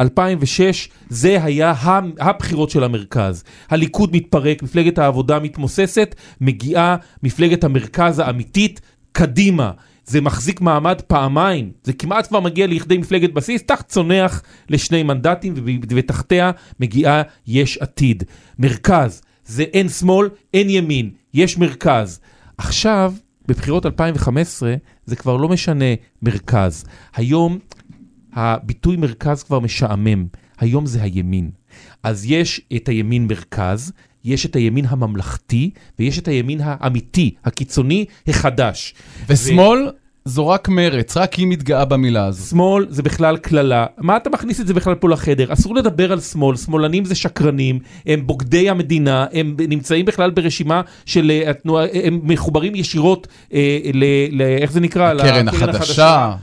2006, 0.00 0.88
זה 1.08 1.44
היה 1.44 1.74
הבחירות 2.20 2.70
של 2.70 2.84
המרכז. 2.84 3.44
הליכוד 3.70 4.16
מתפרק, 4.16 4.62
מפלגת 4.62 4.98
העבודה 4.98 5.38
מתמוססת, 5.38 6.14
מגיעה 6.40 6.96
מפלגת 7.22 7.64
המרכז 7.64 8.18
האמיתית, 8.18 8.80
קדימה. 9.12 9.70
זה 10.04 10.20
מחזיק 10.20 10.60
מעמד 10.60 11.00
פעמיים, 11.06 11.70
זה 11.84 11.92
כמעט 11.92 12.28
כבר 12.28 12.40
מגיע 12.40 12.66
לכדי 12.66 12.98
מפלגת 12.98 13.32
בסיס, 13.32 13.62
תחת 13.62 13.88
צונח 13.88 14.42
לשני 14.68 15.02
מנדטים 15.02 15.54
ותחתיה 15.90 16.50
מגיעה 16.80 17.22
יש 17.46 17.78
עתיד. 17.78 18.24
מרכז, 18.58 19.22
זה 19.44 19.62
אין 19.62 19.88
שמאל, 19.88 20.28
אין 20.54 20.70
ימין, 20.70 21.10
יש 21.34 21.58
מרכז. 21.58 22.20
עכשיו, 22.58 23.12
בבחירות 23.50 23.86
2015, 23.86 24.74
זה 25.06 25.16
כבר 25.16 25.36
לא 25.36 25.48
משנה 25.48 25.84
מרכז. 26.22 26.84
היום 27.14 27.58
הביטוי 28.32 28.96
מרכז 28.96 29.42
כבר 29.42 29.60
משעמם, 29.60 30.26
היום 30.58 30.86
זה 30.86 31.02
הימין. 31.02 31.50
אז 32.02 32.24
יש 32.28 32.60
את 32.76 32.88
הימין 32.88 33.26
מרכז, 33.26 33.92
יש 34.24 34.46
את 34.46 34.56
הימין 34.56 34.84
הממלכתי, 34.88 35.70
ויש 35.98 36.18
את 36.18 36.28
הימין 36.28 36.60
האמיתי, 36.62 37.34
הקיצוני, 37.44 38.04
החדש. 38.26 38.94
ושמאל 39.28 39.90
זו 40.24 40.48
רק 40.48 40.68
מרץ, 40.68 41.16
רק 41.16 41.34
היא 41.34 41.46
מתגאה 41.46 41.84
במילה 41.84 42.26
הזו. 42.26 42.46
שמאל 42.46 42.86
זה 42.88 43.02
בכלל 43.02 43.36
קללה. 43.36 43.86
מה 43.98 44.16
אתה 44.16 44.30
מכניס 44.30 44.60
את 44.60 44.66
זה 44.66 44.74
בכלל 44.74 44.94
פה 44.94 45.08
לחדר? 45.08 45.52
אסור 45.52 45.74
לדבר 45.74 46.12
על 46.12 46.20
שמאל, 46.20 46.56
שמאלנים 46.56 47.04
זה 47.04 47.14
שקרנים, 47.14 47.78
הם 48.06 48.26
בוגדי 48.26 48.70
המדינה, 48.70 49.26
הם 49.32 49.56
נמצאים 49.68 50.04
בכלל 50.04 50.30
ברשימה 50.30 50.80
של 51.06 51.30
אה, 51.30 51.50
התנועה, 51.50 51.86
הם 52.04 52.20
מחוברים 52.22 52.74
ישירות 52.74 53.28
אה, 53.52 53.78
ל... 53.94 54.04
ל 54.30 54.42
איך 54.42 54.72
זה 54.72 54.80
נקרא? 54.80 55.12
הקרן 55.12 55.46
לקרן 55.46 55.68
החדשה. 55.68 56.34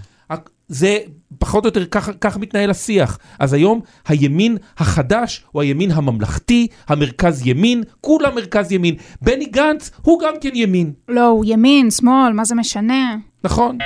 זה 0.69 0.97
פחות 1.39 1.63
או 1.63 1.67
יותר 1.67 1.85
ככה, 1.85 2.13
ככה 2.13 2.39
מתנהל 2.39 2.69
השיח. 2.69 3.19
אז 3.39 3.53
היום 3.53 3.81
הימין 4.07 4.57
החדש 4.77 5.43
הוא 5.51 5.61
הימין 5.61 5.91
הממלכתי, 5.91 6.67
המרכז 6.87 7.47
ימין, 7.47 7.83
כולם 8.01 8.35
מרכז 8.35 8.71
ימין. 8.71 8.95
בני 9.21 9.45
גנץ 9.45 9.91
הוא 10.01 10.19
גם 10.23 10.33
כן 10.41 10.49
ימין, 10.53 10.93
לא, 11.07 11.27
הוא 11.27 11.45
ימין, 11.47 11.91
שמאל, 11.91 12.33
מה 12.33 12.45
זה 12.45 12.55
משנה? 12.55 13.15
נכון? 13.43 13.77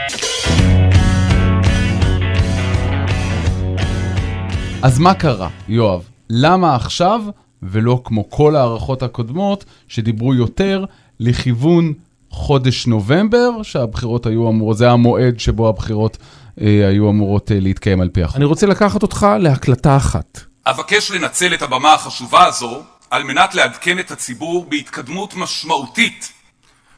אז 4.83 4.99
מה 4.99 5.13
קרה, 5.13 5.49
יואב? 5.69 6.09
למה 6.29 6.75
עכשיו, 6.75 7.21
ולא 7.63 8.01
כמו 8.03 8.29
כל 8.29 8.55
ההערכות 8.55 9.03
הקודמות, 9.03 9.65
שדיברו 9.87 10.33
יותר 10.33 10.85
לכיוון 11.19 11.93
חודש 12.29 12.87
נובמבר, 12.87 13.63
שהבחירות 13.63 14.25
היו 14.25 14.49
אמורות, 14.49 14.77
זה 14.77 14.91
המועד 14.91 15.39
שבו 15.39 15.69
הבחירות 15.69 16.17
היו 16.57 17.09
אמורות 17.09 17.51
אה, 17.51 17.57
להתקיים 17.59 18.01
על 18.01 18.09
פי 18.09 18.23
החוק. 18.23 18.35
אני 18.35 18.45
רוצה 18.45 18.67
לקחת 18.67 19.03
אותך 19.03 19.27
להקלטה 19.39 19.97
אחת. 19.97 20.39
אבקש 20.65 21.11
לנצל 21.11 21.53
את 21.53 21.61
הבמה 21.61 21.93
החשובה 21.93 22.45
הזו 22.45 22.83
על 23.11 23.23
מנת 23.23 23.55
לעדכן 23.55 23.99
את 23.99 24.11
הציבור 24.11 24.65
בהתקדמות 24.69 25.35
משמעותית 25.35 26.33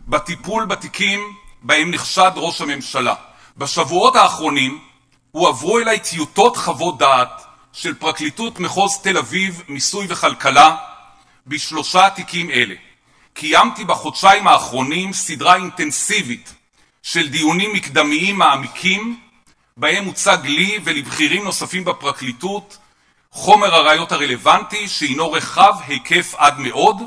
בטיפול 0.07 0.65
בתיקים 0.65 1.19
בהם 1.61 1.91
נחשד 1.91 2.31
ראש 2.35 2.61
הממשלה. 2.61 3.13
בשבועות 3.57 4.15
האחרונים 4.15 4.79
הועברו 5.31 5.79
אליי 5.79 5.99
טיוטות 5.99 6.57
חוות 6.57 6.97
דעת 6.97 7.41
של 7.73 7.93
פרקליטות 7.93 8.59
מחוז 8.59 8.97
תל 9.03 9.17
אביב, 9.17 9.63
מיסוי 9.67 10.05
וכלכלה, 10.09 10.75
בשלושה 11.47 12.09
תיקים 12.09 12.49
אלה. 12.49 12.75
קיימתי 13.33 13.85
בחודשיים 13.85 14.47
האחרונים 14.47 15.13
סדרה 15.13 15.55
אינטנסיבית 15.55 16.53
של 17.03 17.29
דיונים 17.29 17.73
מקדמיים 17.73 18.35
מעמיקים, 18.37 19.19
בהם 19.77 20.05
הוצג 20.05 20.37
לי 20.43 20.79
ולבכירים 20.83 21.43
נוספים 21.43 21.85
בפרקליטות 21.85 22.77
חומר 23.31 23.75
הראיות 23.75 24.11
הרלוונטי 24.11 24.87
שהינו 24.87 25.31
רחב 25.31 25.73
היקף 25.87 26.33
עד 26.37 26.59
מאוד, 26.59 26.97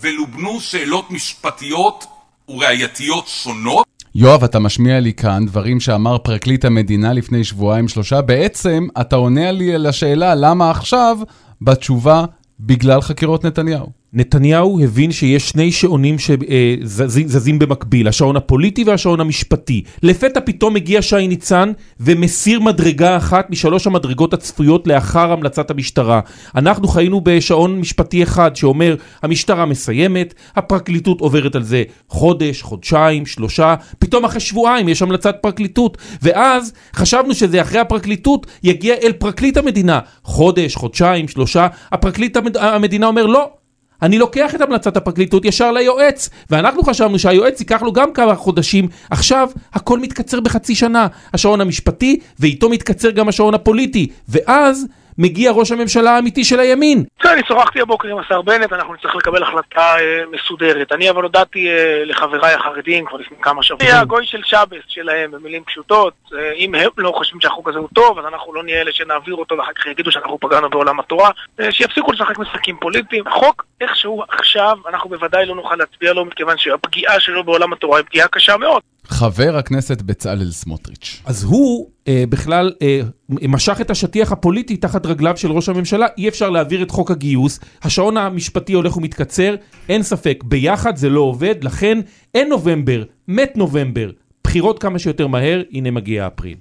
ולובנו 0.00 0.60
שאלות 0.60 1.10
משפטיות 1.10 2.04
וראייתיות 2.48 3.28
שונות. 3.28 3.86
יואב, 4.14 4.44
אתה 4.44 4.58
משמיע 4.58 5.00
לי 5.00 5.12
כאן 5.12 5.46
דברים 5.46 5.80
שאמר 5.80 6.18
פרקליט 6.18 6.64
המדינה 6.64 7.12
לפני 7.12 7.44
שבועיים 7.44 7.88
שלושה. 7.88 8.20
בעצם, 8.20 8.86
אתה 9.00 9.16
עונה 9.16 9.50
לי 9.52 9.74
על 9.74 9.86
השאלה 9.86 10.34
למה 10.34 10.70
עכשיו, 10.70 11.18
בתשובה, 11.62 12.24
בגלל 12.60 13.00
חקירות 13.00 13.44
נתניהו. 13.44 14.03
נתניהו 14.14 14.80
הבין 14.84 15.12
שיש 15.12 15.48
שני 15.48 15.72
שעונים 15.72 16.16
שזזים 16.18 17.58
במקביל, 17.58 18.08
השעון 18.08 18.36
הפוליטי 18.36 18.84
והשעון 18.84 19.20
המשפטי. 19.20 19.82
לפתע 20.02 20.40
פתאום 20.40 20.74
מגיע 20.74 21.02
שי 21.02 21.28
ניצן 21.28 21.72
ומסיר 22.00 22.60
מדרגה 22.60 23.16
אחת 23.16 23.50
משלוש 23.50 23.86
המדרגות 23.86 24.34
הצפויות 24.34 24.86
לאחר 24.86 25.32
המלצת 25.32 25.70
המשטרה. 25.70 26.20
אנחנו 26.56 26.88
חיינו 26.88 27.20
בשעון 27.24 27.80
משפטי 27.80 28.22
אחד 28.22 28.56
שאומר, 28.56 28.96
המשטרה 29.22 29.66
מסיימת, 29.66 30.34
הפרקליטות 30.56 31.20
עוברת 31.20 31.54
על 31.54 31.62
זה 31.62 31.82
חודש, 32.08 32.62
חודשיים, 32.62 33.26
שלושה, 33.26 33.74
פתאום 33.98 34.24
אחרי 34.24 34.40
שבועיים 34.40 34.88
יש 34.88 35.02
המלצת 35.02 35.36
פרקליטות, 35.40 35.98
ואז 36.22 36.72
חשבנו 36.96 37.34
שזה 37.34 37.62
אחרי 37.62 37.78
הפרקליטות 37.78 38.46
יגיע 38.62 38.94
אל 39.02 39.12
פרקליט 39.12 39.56
המדינה. 39.56 40.00
חודש, 40.22 40.74
חודשיים, 40.74 41.28
שלושה, 41.28 41.66
הפרקליט 41.92 42.36
המד... 42.36 42.56
המדינה 42.56 43.06
אומר 43.06 43.26
לא. 43.26 43.63
אני 44.02 44.18
לוקח 44.18 44.54
את 44.54 44.60
המלצת 44.60 44.96
הפרקליטות 44.96 45.44
ישר 45.44 45.72
ליועץ, 45.72 46.30
ואנחנו 46.50 46.82
חשבנו 46.82 47.18
שהיועץ 47.18 47.60
ייקח 47.60 47.82
לו 47.82 47.92
גם 47.92 48.12
כמה 48.12 48.34
חודשים. 48.34 48.88
עכשיו, 49.10 49.48
הכל 49.74 49.98
מתקצר 49.98 50.40
בחצי 50.40 50.74
שנה. 50.74 51.06
השעון 51.34 51.60
המשפטי, 51.60 52.18
ואיתו 52.38 52.68
מתקצר 52.68 53.10
גם 53.10 53.28
השעון 53.28 53.54
הפוליטי. 53.54 54.06
ואז... 54.28 54.86
מגיע 55.18 55.52
ראש 55.52 55.72
הממשלה 55.72 56.10
האמיתי 56.10 56.44
של 56.44 56.60
הימין. 56.60 57.04
כן, 57.18 57.28
אני 57.28 57.42
שוחחתי 57.48 57.80
הבוקר 57.80 58.08
עם 58.08 58.18
השר 58.18 58.42
בנט, 58.42 58.72
אנחנו 58.72 58.94
נצטרך 58.94 59.16
לקבל 59.16 59.42
החלטה 59.42 59.96
אה, 59.98 60.22
מסודרת. 60.32 60.92
אני 60.92 61.10
אבל 61.10 61.22
הודעתי 61.22 61.68
אה, 61.68 62.04
לחבריי 62.04 62.54
החרדים 62.54 63.04
כבר 63.06 63.18
לפני 63.18 63.36
כמה 63.42 63.62
שבועות. 63.62 63.90
זה 63.90 64.00
הגוי 64.00 64.26
של 64.26 64.40
שבס 64.44 64.82
שלהם, 64.88 65.30
במילים 65.30 65.64
פשוטות. 65.64 66.14
אה, 66.34 66.52
אם 66.52 66.74
הם 66.74 66.90
לא 66.96 67.12
חושבים 67.16 67.40
שהחוק 67.40 67.68
הזה 67.68 67.78
הוא 67.78 67.88
טוב, 67.94 68.18
אז 68.18 68.24
אנחנו 68.24 68.54
לא 68.54 68.62
נהיה 68.62 68.80
אלה 68.80 68.92
שנעביר 68.92 69.34
אותו 69.34 69.58
ואחר 69.58 69.72
כך 69.72 69.86
יגידו 69.86 70.12
שאנחנו 70.12 70.38
פגענו 70.40 70.70
בעולם 70.70 71.00
התורה. 71.00 71.30
שיפסיקו 71.70 72.12
לשחק 72.12 72.38
משחקים 72.38 72.76
פוליטיים. 72.80 73.26
החוק, 73.26 73.64
איכשהו 73.80 74.22
עכשיו, 74.28 74.78
אנחנו 74.88 75.10
בוודאי 75.10 75.46
לא 75.46 75.54
נוכל 75.54 75.76
להצביע 75.76 76.12
לו, 76.12 76.24
מכיוון 76.24 76.58
שהפגיעה 76.58 77.20
שלו 77.20 77.44
בעולם 77.44 77.72
התורה 77.72 77.98
היא 77.98 78.06
פגיעה 78.06 78.28
קשה 78.28 78.56
מאוד. 78.56 78.82
חבר 79.06 79.56
הכנסת 79.56 80.02
בצלאל 80.02 80.50
סמוטריץ'. 80.50 81.22
אז 81.24 81.44
הוא 81.44 81.90
אה, 82.08 82.24
בכלל 82.28 82.72
אה, 82.82 83.00
משך 83.28 83.80
את 83.80 83.90
השטיח 83.90 84.32
הפוליטי 84.32 84.76
תחת 84.76 85.06
רגליו 85.06 85.36
של 85.36 85.52
ראש 85.52 85.68
הממשלה, 85.68 86.06
אי 86.18 86.28
אפשר 86.28 86.50
להעביר 86.50 86.82
את 86.82 86.90
חוק 86.90 87.10
הגיוס, 87.10 87.60
השעון 87.82 88.16
המשפטי 88.16 88.72
הולך 88.72 88.96
ומתקצר, 88.96 89.54
אין 89.88 90.02
ספק, 90.02 90.44
ביחד 90.46 90.96
זה 90.96 91.08
לא 91.08 91.20
עובד, 91.20 91.54
לכן 91.64 91.98
אין 92.34 92.48
נובמבר, 92.48 93.02
מת 93.28 93.56
נובמבר, 93.56 94.10
בחירות 94.44 94.78
כמה 94.78 94.98
שיותר 94.98 95.26
מהר, 95.26 95.62
הנה 95.72 95.90
מגיע 95.90 96.26
אפריל. 96.26 96.56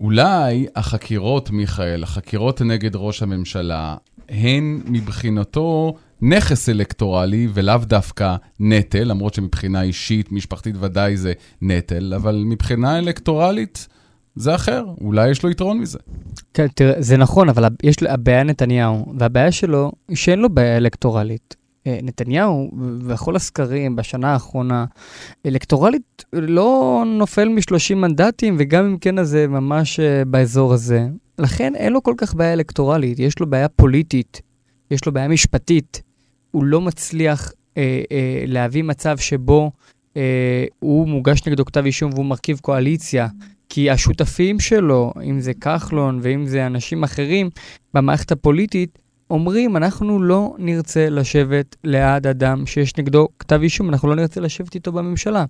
אולי 0.00 0.66
החקירות, 0.76 1.50
מיכאל, 1.50 2.02
החקירות 2.02 2.62
נגד 2.62 2.90
ראש 2.94 3.22
הממשלה, 3.22 3.96
הן 4.28 4.80
מבחינתו 4.86 5.94
נכס 6.22 6.68
אלקטורלי 6.68 7.48
ולאו 7.54 7.78
דווקא 7.78 8.36
נטל, 8.60 9.04
למרות 9.04 9.34
שמבחינה 9.34 9.82
אישית, 9.82 10.32
משפחתית 10.32 10.76
ודאי 10.80 11.16
זה 11.16 11.32
נטל, 11.62 12.14
אבל 12.16 12.42
מבחינה 12.46 12.98
אלקטורלית 12.98 13.88
זה 14.36 14.54
אחר, 14.54 14.84
אולי 15.00 15.30
יש 15.30 15.42
לו 15.42 15.50
יתרון 15.50 15.78
מזה. 15.78 15.98
כן, 16.54 16.66
תראה, 16.74 17.02
זה 17.02 17.16
נכון, 17.16 17.48
אבל 17.48 17.64
יש 17.82 18.02
לו, 18.02 18.10
הבעיה 18.10 18.42
נתניהו, 18.42 19.12
והבעיה 19.18 19.52
שלו 19.52 19.92
היא 20.08 20.16
שאין 20.16 20.38
לו 20.38 20.48
בעיה 20.48 20.76
אלקטורלית. 20.76 21.56
אה, 21.86 21.98
נתניהו, 22.02 22.70
בכל 23.06 23.36
הסקרים 23.36 23.96
בשנה 23.96 24.32
האחרונה, 24.32 24.84
אלקטורלית 25.46 26.24
לא 26.32 27.02
נופל 27.06 27.48
מ-30 27.48 27.94
מנדטים, 27.94 28.56
וגם 28.58 28.84
אם 28.84 28.96
כן, 28.98 29.18
אז 29.18 29.28
זה 29.28 29.48
ממש 29.48 30.00
אה, 30.00 30.24
באזור 30.24 30.72
הזה. 30.72 31.08
לכן 31.38 31.74
אין 31.74 31.92
לו 31.92 32.02
כל 32.02 32.14
כך 32.16 32.34
בעיה 32.34 32.52
אלקטורלית, 32.52 33.18
יש 33.18 33.38
לו 33.38 33.46
בעיה 33.46 33.68
פוליטית, 33.68 34.40
יש 34.90 35.06
לו 35.06 35.12
בעיה 35.12 35.28
משפטית. 35.28 36.02
הוא 36.52 36.64
לא 36.64 36.80
מצליח 36.80 37.52
אה, 37.76 38.02
אה, 38.12 38.44
להביא 38.46 38.82
מצב 38.82 39.18
שבו 39.18 39.70
אה, 40.16 40.64
הוא 40.78 41.08
מוגש 41.08 41.46
נגדו 41.46 41.64
כתב 41.64 41.84
אישום 41.84 42.12
והוא 42.14 42.24
מרכיב 42.24 42.58
קואליציה, 42.58 43.28
כי 43.68 43.90
השותפים 43.90 44.60
שלו, 44.60 45.12
אם 45.24 45.40
זה 45.40 45.54
כחלון 45.54 46.20
ואם 46.22 46.46
זה 46.46 46.66
אנשים 46.66 47.04
אחרים 47.04 47.50
במערכת 47.94 48.32
הפוליטית, 48.32 48.98
אומרים, 49.30 49.76
אנחנו 49.76 50.22
לא 50.22 50.54
נרצה 50.58 51.10
לשבת 51.10 51.76
ליד 51.84 52.26
אדם 52.26 52.66
שיש 52.66 52.96
נגדו 52.98 53.28
כתב 53.38 53.60
אישום, 53.62 53.88
אנחנו 53.88 54.08
לא 54.08 54.14
נרצה 54.14 54.40
לשבת 54.40 54.74
איתו 54.74 54.92
בממשלה. 54.92 55.44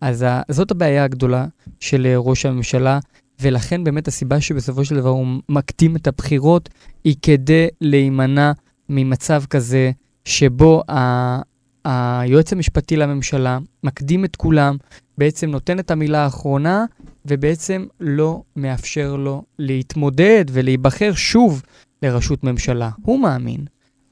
אז 0.00 0.24
זאת 0.48 0.70
הבעיה 0.70 1.04
הגדולה 1.04 1.46
של 1.80 2.06
אה, 2.06 2.14
ראש 2.16 2.46
הממשלה, 2.46 2.98
ולכן 3.40 3.84
באמת 3.84 4.08
הסיבה 4.08 4.40
שבסופו 4.40 4.84
של 4.84 4.96
דבר 4.96 5.08
הוא 5.08 5.26
מקדים 5.48 5.96
את 5.96 6.06
הבחירות, 6.06 6.68
היא 7.04 7.16
כדי 7.22 7.68
להימנע 7.80 8.52
ממצב 8.88 9.42
כזה 9.50 9.90
שבו 10.24 10.82
ה... 10.90 11.50
היועץ 11.84 12.52
המשפטי 12.52 12.96
לממשלה 12.96 13.58
מקדים 13.84 14.24
את 14.24 14.36
כולם, 14.36 14.76
בעצם 15.18 15.50
נותן 15.50 15.78
את 15.78 15.90
המילה 15.90 16.24
האחרונה, 16.24 16.84
ובעצם 17.26 17.86
לא 18.00 18.42
מאפשר 18.56 19.16
לו 19.16 19.42
להתמודד 19.58 20.44
ולהיבחר 20.52 21.12
שוב 21.14 21.62
לראשות 22.02 22.44
ממשלה. 22.44 22.90
הוא 23.02 23.20
מאמין 23.20 23.64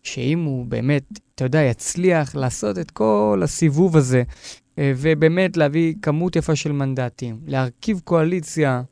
שאם 0.02 0.44
הוא 0.44 0.66
באמת, 0.66 1.02
אתה 1.34 1.44
יודע, 1.44 1.62
יצליח 1.62 2.34
לעשות 2.34 2.78
את 2.78 2.90
כל 2.90 3.40
הסיבוב 3.44 3.96
הזה, 3.96 4.22
אה, 4.78 4.92
ובאמת 4.96 5.56
להביא 5.56 5.94
כמות 6.02 6.36
יפה 6.36 6.56
של 6.56 6.72
מנדטים, 6.72 7.40
להרכיב 7.46 8.00
קואליציה, 8.04 8.82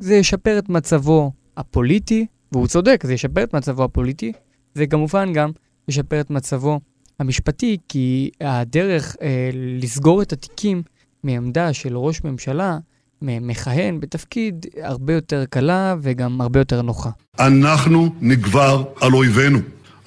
זה 0.00 0.14
ישפר 0.14 0.58
את 0.58 0.68
מצבו 0.68 1.32
הפוליטי, 1.56 2.26
והוא 2.52 2.66
צודק, 2.66 3.02
זה 3.06 3.14
ישפר 3.14 3.42
את 3.42 3.54
מצבו 3.54 3.84
הפוליטי, 3.84 4.32
וכמובן 4.76 5.32
גם 5.32 5.50
ישפר 5.88 6.20
את 6.20 6.30
מצבו 6.30 6.80
המשפטי, 7.18 7.76
כי 7.88 8.30
הדרך 8.40 9.16
אה, 9.22 9.50
לסגור 9.54 10.22
את 10.22 10.32
התיקים 10.32 10.82
מעמדה 11.24 11.72
של 11.72 11.96
ראש 11.96 12.24
ממשלה 12.24 12.78
מכהן 13.22 14.00
בתפקיד 14.00 14.66
הרבה 14.82 15.12
יותר 15.12 15.44
קלה 15.50 15.94
וגם 16.02 16.40
הרבה 16.40 16.60
יותר 16.60 16.82
נוחה. 16.82 17.10
אנחנו 17.38 18.14
נגבר 18.20 18.84
על 19.00 19.12
אויבינו. 19.12 19.58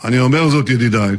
אני 0.03 0.19
אומר 0.19 0.49
זאת, 0.49 0.69
ידידיי, 0.69 1.15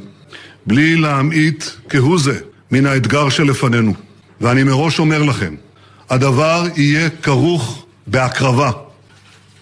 בלי 0.66 0.96
להמעיט 0.96 1.64
כהוא 1.88 2.18
זה 2.18 2.40
מן 2.70 2.86
האתגר 2.86 3.28
שלפנינו. 3.28 3.92
ואני 4.40 4.64
מראש 4.64 4.98
אומר 4.98 5.22
לכם, 5.22 5.54
הדבר 6.10 6.66
יהיה 6.76 7.10
כרוך 7.10 7.86
בהקרבה. 8.06 8.70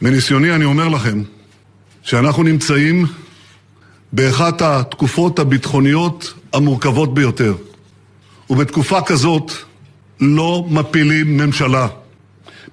מניסיוני 0.03 0.55
אני 0.55 0.65
אומר 0.65 0.89
לכם 0.89 1.23
שאנחנו 2.03 2.43
נמצאים 2.43 3.07
באחת 4.15 4.63
התקופות 4.63 5.39
הביטחוניות 5.39 6.35
המורכבות 6.53 7.15
ביותר. 7.15 7.55
ובתקופה 8.51 9.01
כזאת 9.01 9.53
לא 10.21 10.65
מפילים 10.71 11.37
ממשלה. 11.37 11.87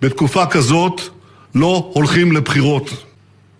בתקופה 0.01 0.45
כזאת 0.45 1.01
לא 1.56 1.91
הולכים 1.93 2.32
לבחירות. 2.32 2.89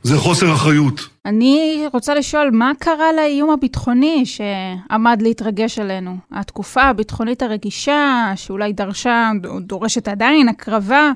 זה 0.04 0.18
חוסר 0.18 0.54
אחריות. 0.54 1.08
אני 1.26 1.84
רוצה 1.94 2.16
לשאול, 2.16 2.50
מה 2.54 2.72
קרה 2.80 3.14
לאיום 3.16 3.50
הביטחוני 3.50 4.26
שעמד 4.26 5.22
להתרגש 5.22 5.80
עלינו? 5.80 6.18
התקופה 6.32 6.82
הביטחונית 6.82 7.42
הרגישה, 7.42 8.34
שאולי 8.36 8.74
דרשה, 8.74 9.32
דורשת 9.62 10.08
עדיין 10.08 10.50
הקרבה, 10.50 11.12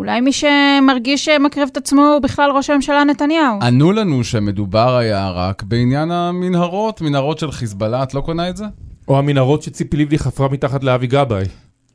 אולי 0.00 0.20
מי 0.20 0.32
שמרגיש 0.32 1.24
שמקריב 1.24 1.68
את 1.72 1.76
עצמו 1.76 2.02
הוא 2.02 2.18
בכלל 2.18 2.50
ראש 2.50 2.70
הממשלה 2.70 3.04
נתניהו. 3.04 3.58
ענו 3.62 3.92
לנו 3.92 4.24
שמדובר 4.24 4.96
היה 4.96 5.30
רק 5.30 5.62
בעניין 5.62 6.10
המנהרות, 6.10 7.00
מנהרות 7.00 7.38
של 7.38 7.50
חיזבאללה, 7.50 8.02
את 8.02 8.14
לא 8.14 8.20
קונה 8.20 8.48
את 8.48 8.56
זה? 8.56 8.64
או 9.08 9.18
המנהרות 9.18 9.62
שציפי 9.62 9.96
לבני 9.96 10.18
חפרה 10.18 10.48
מתחת 10.48 10.84
לאבי 10.84 11.06
גבאי. 11.06 11.44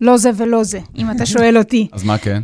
לא 0.02 0.18
זה 0.18 0.30
ולא 0.38 0.64
זה, 0.64 0.80
אם 0.98 1.12
אתה 1.12 1.26
שואל 1.26 1.58
אותי. 1.58 1.88
אז 1.92 2.04
מה 2.04 2.18
כן? 2.18 2.42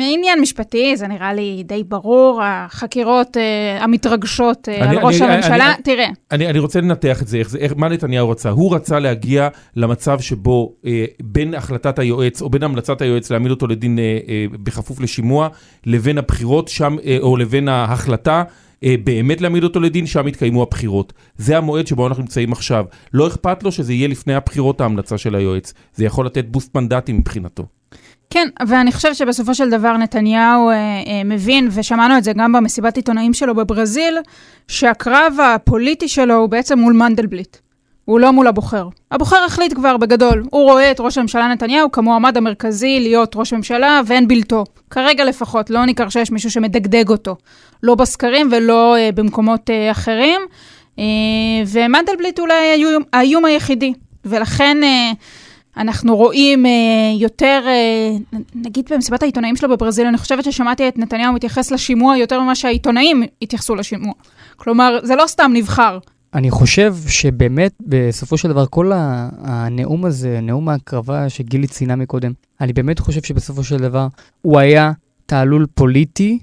עניין 0.00 0.40
משפטי, 0.40 0.96
זה 0.96 1.06
נראה 1.06 1.34
לי 1.34 1.62
די 1.66 1.84
ברור, 1.84 2.40
החקירות 2.44 3.36
אה, 3.36 3.84
המתרגשות 3.84 4.68
אה, 4.68 4.90
על 4.90 4.98
ראש 4.98 5.20
הממשלה, 5.20 5.72
תראה. 5.84 6.08
אני 6.30 6.58
רוצה 6.58 6.80
לנתח 6.80 7.22
את 7.22 7.28
זה, 7.28 7.42
מה 7.76 7.88
נתניהו 7.88 8.30
רצה? 8.30 8.50
הוא 8.50 8.74
רצה 8.74 8.98
להגיע 8.98 9.48
למצב 9.76 10.20
שבו 10.20 10.72
אה, 10.86 11.04
בין 11.22 11.54
החלטת 11.54 11.98
היועץ, 11.98 12.42
או 12.42 12.50
בין 12.50 12.62
המלצת 12.62 13.02
היועץ 13.02 13.30
להעמיד 13.30 13.50
אותו 13.50 13.66
לדין 13.66 13.98
בכפוף 14.62 15.00
לשימוע, 15.00 15.48
לבין 15.86 16.18
הבחירות 16.18 16.68
שם, 16.68 16.96
או 17.20 17.36
לבין 17.36 17.68
ההחלטה. 17.68 18.42
באמת 19.04 19.40
להעמיד 19.40 19.64
אותו 19.64 19.80
לדין, 19.80 20.06
שם 20.06 20.28
יתקיימו 20.28 20.62
הבחירות. 20.62 21.12
זה 21.36 21.58
המועד 21.58 21.86
שבו 21.86 22.06
אנחנו 22.06 22.22
נמצאים 22.22 22.52
עכשיו. 22.52 22.84
לא 23.12 23.26
אכפת 23.26 23.62
לו 23.62 23.72
שזה 23.72 23.92
יהיה 23.92 24.08
לפני 24.08 24.34
הבחירות 24.34 24.80
ההמלצה 24.80 25.18
של 25.18 25.34
היועץ. 25.34 25.74
זה 25.94 26.04
יכול 26.04 26.26
לתת 26.26 26.44
בוסט 26.44 26.74
מנדטים 26.76 27.16
מבחינתו. 27.16 27.66
כן, 28.30 28.48
ואני 28.68 28.92
חושבת 28.92 29.16
שבסופו 29.16 29.54
של 29.54 29.70
דבר 29.70 29.96
נתניהו 29.96 30.70
אה, 30.70 30.74
אה, 30.74 31.24
מבין, 31.24 31.68
ושמענו 31.72 32.18
את 32.18 32.24
זה 32.24 32.32
גם 32.32 32.52
במסיבת 32.52 32.96
עיתונאים 32.96 33.34
שלו 33.34 33.54
בברזיל, 33.54 34.18
שהקרב 34.68 35.34
הפוליטי 35.42 36.08
שלו 36.08 36.34
הוא 36.34 36.48
בעצם 36.48 36.78
מול 36.78 36.92
מנדלבליט. 36.92 37.56
הוא 38.04 38.20
לא 38.20 38.32
מול 38.32 38.46
הבוחר. 38.46 38.88
הבוחר 39.10 39.44
החליט 39.46 39.74
כבר 39.74 39.96
בגדול, 39.96 40.42
הוא 40.50 40.70
רואה 40.70 40.90
את 40.90 41.00
ראש 41.00 41.18
הממשלה 41.18 41.48
נתניהו 41.48 41.92
כמועמד 41.92 42.36
המרכזי 42.36 43.00
להיות 43.00 43.36
ראש 43.36 43.52
ממשלה 43.52 44.00
ואין 44.06 44.28
בלתו. 44.28 44.64
כרגע 44.90 45.24
לפחות, 45.24 45.70
לא 45.70 45.84
ניכר 45.84 46.08
שיש 46.08 46.30
מישהו 46.30 46.50
שמדגדג 46.50 47.08
אותו. 47.08 47.36
לא 47.84 47.94
בסקרים 47.94 48.48
ולא 48.52 48.96
אה, 48.96 49.10
במקומות 49.14 49.70
אה, 49.70 49.90
אחרים. 49.90 50.40
אה, 50.98 51.04
ומנדלבליט 51.66 52.38
אולי 52.38 52.70
האיום, 52.70 53.02
האיום 53.12 53.44
היחידי. 53.44 53.92
ולכן... 54.24 54.76
אה, 54.82 55.12
אנחנו 55.76 56.16
רואים 56.16 56.66
אה, 56.66 56.70
יותר, 57.18 57.62
אה, 57.66 58.38
נגיד 58.54 58.88
במסיבת 58.90 59.22
העיתונאים 59.22 59.56
שלו 59.56 59.68
בברזיל, 59.68 60.06
אני 60.06 60.18
חושבת 60.18 60.44
ששמעתי 60.44 60.88
את 60.88 60.98
נתניהו 60.98 61.32
מתייחס 61.32 61.70
לשימוע 61.70 62.16
יותר 62.16 62.40
ממה 62.40 62.54
שהעיתונאים 62.54 63.22
התייחסו 63.42 63.74
לשימוע. 63.74 64.12
כלומר, 64.56 64.98
זה 65.02 65.16
לא 65.16 65.24
סתם 65.26 65.50
נבחר. 65.54 65.98
אני 66.34 66.50
חושב 66.50 66.94
שבאמת, 67.08 67.72
בסופו 67.80 68.38
של 68.38 68.48
דבר, 68.48 68.66
כל 68.66 68.92
הנאום 68.94 70.04
הזה, 70.04 70.38
נאום 70.42 70.68
ההקרבה 70.68 71.28
שגילי 71.28 71.66
ציינה 71.66 71.96
מקודם, 71.96 72.32
אני 72.60 72.72
באמת 72.72 72.98
חושב 72.98 73.22
שבסופו 73.22 73.64
של 73.64 73.76
דבר 73.76 74.06
הוא 74.42 74.58
היה 74.58 74.92
תעלול 75.26 75.66
פוליטי, 75.74 76.38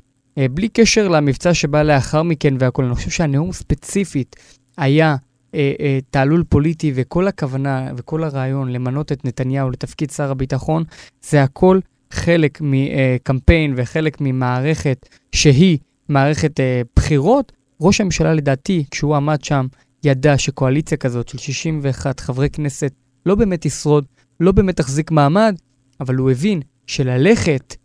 בלי 0.51 0.69
קשר 0.69 1.07
למבצע 1.07 1.53
שבא 1.53 1.83
לאחר 1.83 2.23
מכן 2.23 2.53
והכול. 2.59 2.85
אני 2.85 2.95
חושב 2.95 3.09
שהנאום 3.09 3.51
ספציפית 3.51 4.35
היה 4.77 5.15
אה, 5.55 5.73
אה, 5.79 5.99
תעלול 6.09 6.43
פוליטי 6.49 6.91
וכל 6.95 7.27
הכוונה 7.27 7.91
וכל 7.97 8.23
הרעיון 8.23 8.71
למנות 8.71 9.11
את 9.11 9.25
נתניהו 9.25 9.69
לתפקיד 9.69 10.11
שר 10.11 10.31
הביטחון, 10.31 10.83
זה 11.21 11.43
הכל 11.43 11.79
חלק 12.11 12.59
מקמפיין 12.61 13.73
וחלק 13.77 14.17
ממערכת 14.21 15.09
שהיא 15.31 15.77
מערכת 16.09 16.59
אה, 16.59 16.81
בחירות. 16.95 17.51
ראש 17.81 18.01
הממשלה 18.01 18.33
לדעתי, 18.33 18.85
כשהוא 18.91 19.15
עמד 19.15 19.43
שם, 19.43 19.67
ידע 20.03 20.37
שקואליציה 20.37 20.97
כזאת 20.97 21.27
של 21.27 21.37
61 21.37 22.19
חברי 22.19 22.49
כנסת 22.49 22.91
לא 23.25 23.35
באמת 23.35 23.61
תשרוד, 23.61 24.05
לא 24.39 24.51
באמת 24.51 24.77
תחזיק 24.77 25.11
מעמד, 25.11 25.55
אבל 25.99 26.15
הוא 26.15 26.31
הבין 26.31 26.61
שללכת 26.87 27.75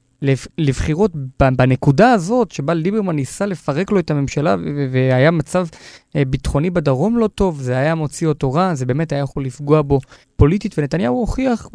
לבחירות 0.59 1.13
בנקודה 1.41 2.13
הזאת, 2.13 2.51
שבה 2.51 2.75
ליברמן 2.75 3.17
ניסה 3.17 3.47
לפרק 3.47 3.93
לו 3.93 3.99
את 3.99 4.11
הממשלה 4.11 4.57
והיה 4.93 5.31
מצב 5.31 5.67
אה, 6.17 6.25
ביטחוני 6.25 6.71
בדרום 6.71 7.19
לא 7.19 7.27
טוב, 7.27 7.61
זה 7.61 7.77
היה 7.77 7.95
מוציא 7.95 8.27
אותו 8.27 8.53
רע, 8.53 8.75
זה 8.75 8.87
באמת 8.87 9.13
היה 9.13 9.23
יכול 9.23 9.45
לפגוע 9.45 9.83
בו 9.83 10.01
פוליטית, 10.37 10.79
ונתניהו 10.79 11.19
הוכיח 11.19 11.69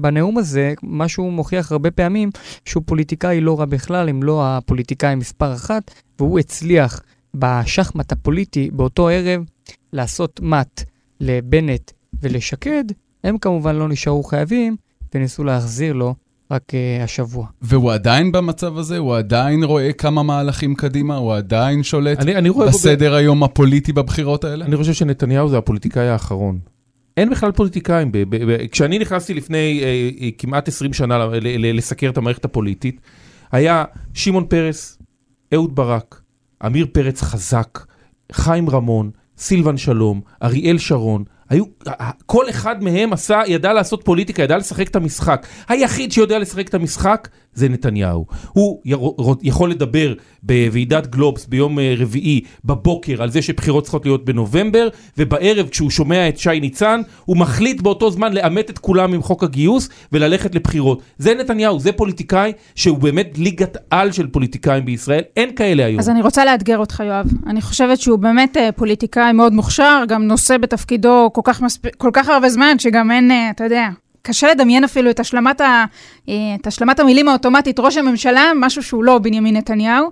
בנאום 0.00 0.38
הזה, 0.38 0.74
מה 0.82 1.08
שהוא 1.08 1.32
מוכיח 1.32 1.72
הרבה 1.72 1.90
פעמים, 1.90 2.30
שהוא 2.64 2.82
פוליטיקאי 2.86 3.40
לא 3.40 3.60
רע 3.60 3.64
בכלל, 3.64 4.08
אם 4.08 4.22
לא 4.22 4.42
הפוליטיקאי 4.46 5.14
מספר 5.14 5.54
אחת, 5.54 5.90
והוא 6.18 6.38
הצליח 6.38 7.00
בשחמט 7.34 8.12
הפוליטי 8.12 8.70
באותו 8.72 9.08
ערב 9.08 9.44
לעשות 9.92 10.40
מט 10.40 10.82
לבנט 11.20 11.90
ולשקד, 12.22 12.84
הם 13.24 13.38
כמובן 13.38 13.76
לא 13.76 13.88
נשארו 13.88 14.22
חייבים 14.22 14.76
וניסו 15.14 15.44
להחזיר 15.44 15.92
לו 15.92 16.14
רק 16.50 16.62
uh, 16.70 17.04
השבוע. 17.04 17.46
והוא 17.62 17.92
עדיין 17.92 18.32
במצב 18.32 18.78
הזה? 18.78 18.98
הוא 18.98 19.16
עדיין 19.16 19.64
רואה 19.64 19.92
כמה 19.92 20.22
מהלכים 20.22 20.74
קדימה? 20.74 21.16
הוא 21.16 21.34
עדיין 21.34 21.82
שולט 21.82 22.20
אני, 22.20 22.36
אני 22.36 22.50
בסדר 22.50 23.10
ב... 23.12 23.14
היום 23.14 23.42
הפוליטי 23.42 23.92
בבחירות 23.92 24.44
האלה? 24.44 24.64
אני 24.64 24.76
חושב 24.76 24.92
שנתניהו 24.92 25.48
זה 25.48 25.58
הפוליטיקאי 25.58 26.08
האחרון. 26.08 26.58
אין 27.16 27.30
בכלל 27.30 27.52
פוליטיקאים. 27.52 28.12
ב- 28.12 28.18
ב- 28.18 28.52
ב- 28.52 28.66
כשאני 28.66 28.98
נכנסתי 28.98 29.34
לפני 29.34 29.80
אה, 29.82 30.10
אה, 30.20 30.28
כמעט 30.38 30.68
20 30.68 30.92
שנה 30.92 31.18
ל- 31.18 31.30
ל- 31.40 31.76
לסקר 31.76 32.10
את 32.10 32.18
המערכת 32.18 32.44
הפוליטית, 32.44 33.00
היה 33.52 33.84
שמעון 34.14 34.44
פרס, 34.48 34.98
אהוד 35.54 35.74
ברק, 35.74 36.20
עמיר 36.62 36.86
פרץ 36.92 37.22
חזק, 37.22 37.78
חיים 38.32 38.70
רמון, 38.70 39.10
סילבן 39.38 39.76
שלום, 39.76 40.20
אריאל 40.42 40.78
שרון, 40.78 41.24
היו, 41.50 41.64
כל 42.26 42.50
אחד 42.50 42.82
מהם 42.82 43.12
עשה, 43.12 43.42
ידע 43.46 43.72
לעשות 43.72 44.02
פוליטיקה, 44.04 44.42
ידע 44.42 44.56
לשחק 44.56 44.88
את 44.88 44.96
המשחק. 44.96 45.46
היחיד 45.68 46.12
שיודע 46.12 46.38
לשחק 46.38 46.68
את 46.68 46.74
המשחק 46.74 47.28
זה 47.54 47.68
נתניהו. 47.68 48.26
הוא 48.52 48.80
יכול 49.42 49.70
לדבר 49.70 50.14
בוועידת 50.42 51.06
גלובס 51.06 51.46
ביום 51.46 51.78
אה, 51.78 51.94
רביעי 51.98 52.40
בבוקר 52.64 53.22
על 53.22 53.30
זה 53.30 53.42
שבחירות 53.42 53.84
צריכות 53.84 54.06
להיות 54.06 54.24
בנובמבר, 54.24 54.88
ובערב 55.18 55.68
כשהוא 55.68 55.90
שומע 55.90 56.28
את 56.28 56.38
שי 56.38 56.60
ניצן, 56.60 57.00
הוא 57.24 57.36
מחליט 57.36 57.80
באותו 57.80 58.10
זמן 58.10 58.32
לאמת 58.32 58.70
את 58.70 58.78
כולם 58.78 59.14
עם 59.14 59.22
חוק 59.22 59.44
הגיוס 59.44 59.88
וללכת 60.12 60.54
לבחירות. 60.54 61.02
זה 61.18 61.34
נתניהו, 61.34 61.80
זה 61.80 61.92
פוליטיקאי 61.92 62.52
שהוא 62.74 62.98
באמת 62.98 63.38
ליגת 63.38 63.76
על 63.90 64.12
של 64.12 64.26
פוליטיקאים 64.26 64.84
בישראל, 64.84 65.22
אין 65.36 65.54
כאלה 65.54 65.84
היום. 65.84 66.00
אז 66.00 66.08
אני 66.08 66.22
רוצה 66.22 66.44
לאתגר 66.44 66.78
אותך, 66.78 67.02
יואב. 67.06 67.26
אני 67.46 67.60
חושבת 67.60 68.00
שהוא 68.00 68.18
באמת 68.18 68.56
אה, 68.56 68.72
פוליטיקאי 68.72 69.32
מאוד 69.32 69.52
מוכשר, 69.52 70.02
גם 70.08 70.22
נושא 70.22 70.56
בתפקידו 70.56 71.30
כל 71.42 71.52
כך, 71.52 71.62
מספ... 71.62 71.96
כל 71.96 72.10
כך 72.12 72.28
הרבה 72.28 72.48
זמן, 72.48 72.78
שגם 72.78 73.10
אין, 73.10 73.30
אה, 73.30 73.50
אתה 73.50 73.64
יודע, 73.64 73.88
קשה 74.22 74.50
לדמיין 74.50 74.84
אפילו 74.84 75.10
את 75.10 75.20
השלמת, 75.20 75.60
ה, 75.60 75.84
אה, 76.28 76.34
את 76.60 76.66
השלמת 76.66 77.00
המילים 77.00 77.28
האוטומטית, 77.28 77.80
ראש 77.80 77.96
הממשלה, 77.96 78.52
משהו 78.56 78.82
שהוא 78.82 79.04
לא 79.04 79.18
בנימין 79.18 79.56
נתניהו, 79.56 80.10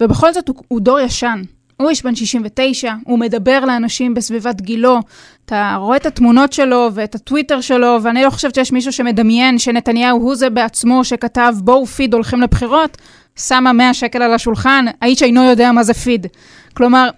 ובכל 0.00 0.32
זאת 0.32 0.48
הוא, 0.48 0.56
הוא 0.68 0.80
דור 0.80 1.00
ישן. 1.00 1.42
הוא 1.76 1.90
איש 1.90 2.02
בן 2.02 2.14
69, 2.14 2.92
הוא 3.04 3.18
מדבר 3.18 3.64
לאנשים 3.64 4.14
בסביבת 4.14 4.60
גילו, 4.60 5.00
אתה 5.44 5.76
רואה 5.78 5.96
את 5.96 6.06
התמונות 6.06 6.52
שלו 6.52 6.88
ואת 6.94 7.14
הטוויטר 7.14 7.60
שלו, 7.60 7.98
ואני 8.02 8.22
לא 8.22 8.30
חושבת 8.30 8.54
שיש 8.54 8.72
מישהו 8.72 8.92
שמדמיין 8.92 9.58
שנתניהו 9.58 10.18
הוא 10.18 10.34
זה 10.34 10.50
בעצמו 10.50 11.04
שכתב 11.04 11.54
בואו 11.58 11.86
פיד 11.86 12.14
הולכים 12.14 12.40
לבחירות, 12.40 12.98
שמה 13.36 13.72
100 13.72 13.94
שקל 13.94 14.22
על 14.22 14.34
השולחן, 14.34 14.84
האיש 15.02 15.22
אינו 15.22 15.44
יודע 15.44 15.72
מה 15.72 15.82
זה 15.82 15.94
פיד. 15.94 16.26
כלומר, 16.74 17.10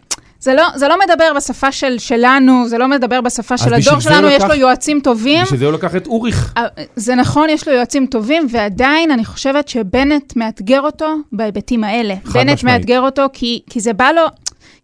זה 0.45 0.55
לא, 0.55 0.65
זה 0.75 0.89
לא 0.89 0.97
מדבר 1.05 1.33
בשפה 1.37 1.73
של, 1.73 1.99
שלנו, 1.99 2.69
זה 2.69 2.79
לא 2.79 2.89
מדבר 2.89 3.21
בשפה 3.21 3.59
של 3.59 3.75
הדור 3.75 4.01
שלנו, 4.01 4.29
יש 4.29 4.35
לקח, 4.35 4.49
לו 4.49 4.55
יועצים 4.55 5.01
טובים. 5.01 5.43
בשביל 5.43 5.59
זה 5.59 5.65
הוא 5.65 5.73
לקח 5.73 5.97
את 5.97 6.07
אוריך. 6.07 6.53
אה, 6.57 6.67
זה 6.97 7.15
נכון, 7.15 7.51
יש 7.51 7.69
לו 7.69 7.75
יועצים 7.75 8.07
טובים, 8.07 8.47
ועדיין 8.51 9.11
אני 9.11 9.25
חושבת 9.25 9.69
שבנט 9.69 10.37
מאתגר 10.37 10.81
אותו 10.81 11.07
בהיבטים 11.33 11.85
האלה. 11.85 12.15
בנט 12.15 12.51
משמעית. 12.51 12.65
מאתגר 12.65 13.01
אותו 13.01 13.23
כי, 13.33 13.61
כי 13.71 13.81
זה 13.81 13.93
בא 13.93 14.11
לו... 14.11 14.23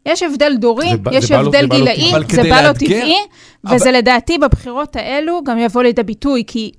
יש 0.07 0.23
הבדל 0.23 0.57
דורי, 0.57 0.91
זה 0.91 1.17
יש 1.17 1.25
זה 1.25 1.39
הבדל 1.39 1.67
גילאי, 1.67 2.11
זה 2.11 2.13
בא 2.13 2.19
לו, 2.19 2.25
זה 2.31 2.43
בא 2.43 2.61
לו 2.61 2.73
טבעי, 2.73 3.17
אבל... 3.67 3.75
וזה 3.75 3.91
לדעתי 3.91 4.39
בבחירות 4.39 4.97
האלו 4.97 5.41
גם 5.45 5.59
יבוא 5.59 5.83
לידי 5.83 6.03
ביטוי, 6.03 6.45
כי 6.47 6.73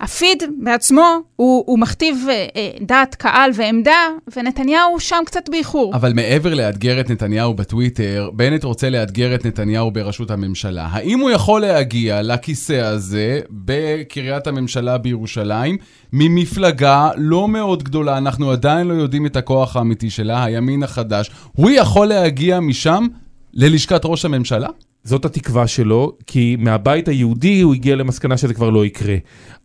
הפיד 0.00 0.42
בעצמו, 0.62 1.18
הוא, 1.36 1.64
הוא 1.66 1.78
מכתיב 1.78 2.16
אה, 2.28 2.46
אה, 2.56 2.70
דעת 2.80 3.14
קהל 3.14 3.50
ועמדה, 3.54 4.08
ונתניהו 4.36 5.00
שם 5.00 5.22
קצת 5.26 5.48
באיחור. 5.48 5.94
אבל 5.94 6.12
מעבר 6.12 6.54
לאתגר 6.54 7.00
את 7.00 7.10
נתניהו 7.10 7.54
בטוויטר, 7.54 8.30
בנט 8.32 8.64
רוצה 8.64 8.90
לאתגר 8.90 9.34
את 9.34 9.46
נתניהו 9.46 9.90
בראשות 9.90 10.30
הממשלה. 10.30 10.88
האם 10.90 11.18
הוא 11.18 11.30
יכול 11.30 11.60
להגיע 11.60 12.22
לכיסא 12.22 12.72
הזה 12.72 13.40
בקריית 13.50 14.46
הממשלה 14.46 14.98
בירושלים 14.98 15.76
ממפלגה 16.12 17.10
לא 17.16 17.48
מאוד 17.48 17.82
גדולה, 17.82 18.18
אנחנו 18.18 18.50
עדיין 18.50 18.86
לא 18.86 18.94
יודעים 18.94 19.26
את 19.26 19.36
הכוח 19.36 19.76
האמיתי 19.76 20.10
שלה, 20.10 20.44
הימין 20.44 20.82
החדש. 20.82 21.30
הוא 21.52 21.70
יכול 21.70 22.06
להגיע 22.06 22.60
משם 22.60 23.06
ללשכת 23.54 24.00
ראש 24.04 24.24
הממשלה? 24.24 24.68
זאת 25.04 25.24
התקווה 25.24 25.66
שלו, 25.66 26.16
כי 26.26 26.56
מהבית 26.58 27.08
היהודי 27.08 27.60
הוא 27.60 27.74
הגיע 27.74 27.96
למסקנה 27.96 28.36
שזה 28.36 28.54
כבר 28.54 28.70
לא 28.70 28.86
יקרה. 28.86 29.16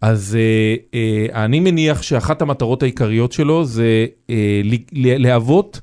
אז 0.01 0.37
אה, 0.39 0.75
אה, 0.93 1.45
אני 1.45 1.59
מניח 1.59 2.01
שאחת 2.01 2.41
המטרות 2.41 2.83
העיקריות 2.83 3.31
שלו 3.31 3.65
זה 3.65 4.05
אה, 4.29 4.61
להוות 4.93 5.81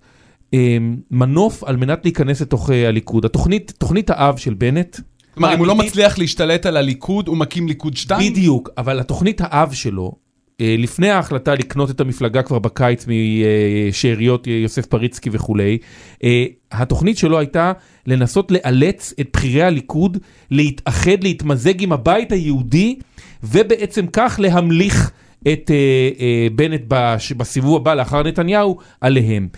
אה, 0.54 0.76
מנוף 1.10 1.64
על 1.64 1.76
מנת 1.76 2.04
להיכנס 2.04 2.40
לתוך 2.40 2.70
אה, 2.70 2.88
הליכוד. 2.88 3.24
התוכנית, 3.24 3.72
תוכנית 3.78 4.10
האב 4.10 4.36
של 4.36 4.54
בנט, 4.54 4.96
כלומר, 5.34 5.54
אם 5.54 5.58
הוא 5.58 5.66
לא 5.66 5.74
מצליח 5.74 6.18
להשתלט 6.18 6.66
על 6.66 6.76
הליכוד, 6.76 7.28
הוא 7.28 7.36
מקים 7.36 7.68
ליכוד 7.68 7.96
2? 7.96 8.32
בדיוק, 8.32 8.70
אבל 8.78 9.00
התוכנית 9.00 9.40
האב 9.44 9.72
שלו, 9.72 10.12
לפני 10.60 11.10
ההחלטה 11.10 11.54
לקנות 11.54 11.90
את 11.90 12.00
המפלגה 12.00 12.42
כבר 12.42 12.58
בקיץ 12.58 13.06
משאריות 13.06 14.46
יוסף 14.46 14.86
פריצקי 14.86 15.30
וכולי, 15.32 15.78
אה, 16.24 16.44
התוכנית 16.72 17.18
שלו 17.18 17.38
הייתה 17.38 17.72
לנסות 18.06 18.52
לאלץ 18.52 19.14
את 19.20 19.28
בכירי 19.32 19.62
הליכוד 19.62 20.18
להתאחד, 20.50 21.22
להתמזג 21.22 21.82
עם 21.82 21.92
הבית 21.92 22.32
היהודי, 22.32 22.98
ובעצם 23.42 24.06
כך 24.12 24.40
להמליך 24.42 25.10
את 25.52 25.70
אה, 25.70 26.46
בנט 26.54 26.82
בסיבוב 27.36 27.76
הבא 27.76 27.94
לאחר 27.94 28.22
נתניהו 28.22 28.78
עליהם. 29.00 29.48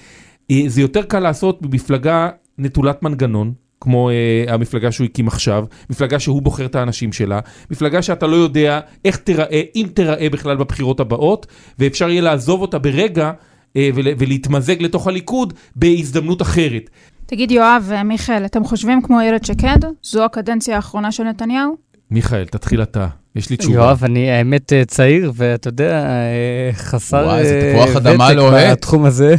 זה 0.66 0.80
יותר 0.80 1.02
קל 1.02 1.20
לעשות 1.20 1.62
במפלגה 1.62 2.28
נטולת 2.58 3.02
מנגנון, 3.02 3.52
כמו 3.82 4.10
uh, 4.10 4.50
המפלגה 4.50 4.92
שהוא 4.92 5.04
הקים 5.04 5.28
עכשיו, 5.28 5.64
מפלגה 5.90 6.20
שהוא 6.20 6.42
בוחר 6.42 6.66
את 6.66 6.74
האנשים 6.74 7.12
שלה, 7.12 7.40
מפלגה 7.70 8.02
שאתה 8.02 8.26
לא 8.26 8.36
יודע 8.36 8.80
איך 9.04 9.16
תיראה, 9.16 9.62
אם 9.76 9.86
תיראה 9.94 10.28
בכלל 10.30 10.56
בבחירות 10.56 11.00
הבאות, 11.00 11.46
ואפשר 11.78 12.10
יהיה 12.10 12.22
לעזוב 12.22 12.60
אותה 12.60 12.78
ברגע 12.78 13.30
uh, 13.30 13.76
ול, 13.94 14.06
ולהתמזג 14.18 14.82
לתוך 14.82 15.06
הליכוד 15.06 15.54
בהזדמנות 15.76 16.42
אחרת. 16.42 16.90
תגיד 17.26 17.50
יואב 17.50 17.84
ומיכאל, 17.86 18.44
אתם 18.44 18.64
חושבים 18.64 19.02
כמו 19.02 19.20
איילת 19.20 19.44
שקד? 19.44 19.78
זו 20.02 20.24
הקדנציה 20.24 20.76
האחרונה 20.76 21.12
של 21.12 21.22
נתניהו? 21.22 21.91
מיכאל, 22.12 22.44
תתחיל 22.44 22.82
אתה. 22.82 23.06
יש 23.36 23.50
לי 23.50 23.56
תשובה. 23.56 23.76
יואב, 23.76 24.04
אני 24.04 24.30
האמת 24.30 24.72
אה, 24.72 24.84
צעיר, 24.84 25.32
ואתה 25.34 25.68
יודע, 25.68 26.04
אה, 26.06 26.70
חסר 26.72 27.24
וואי, 27.26 27.44
תפוח 27.72 27.96
אדמה 27.96 28.32
לוהט. 28.32 28.78
בתחום 28.78 29.04
הזה. 29.04 29.34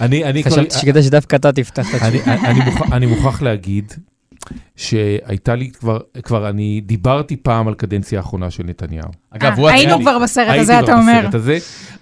אני, 0.00 0.24
אני 0.24 0.44
חשבתי 0.44 0.78
שכדאי 0.78 1.02
שדווקא 1.02 1.36
אתה 1.36 1.52
תפתח 1.52 1.94
את 1.94 2.02
התשובה. 2.02 2.96
אני 2.96 3.06
מוכרח 3.06 3.42
להגיד 3.42 3.92
שהייתה 4.76 5.54
לי 5.54 5.70
כבר, 5.70 5.98
כבר 6.22 6.48
אני 6.48 6.80
דיברתי 6.86 7.36
פעם 7.36 7.68
על 7.68 7.74
קדנציה 7.74 8.18
האחרונה 8.18 8.50
של 8.50 8.62
נתניהו. 8.66 9.08
אגב, 9.30 9.58
הוא... 9.58 9.68
היינו 9.68 10.00
כבר 10.00 10.18
בסרט 10.18 10.58
הזה, 10.58 10.80
אתה 10.80 10.98
אומר. 10.98 11.28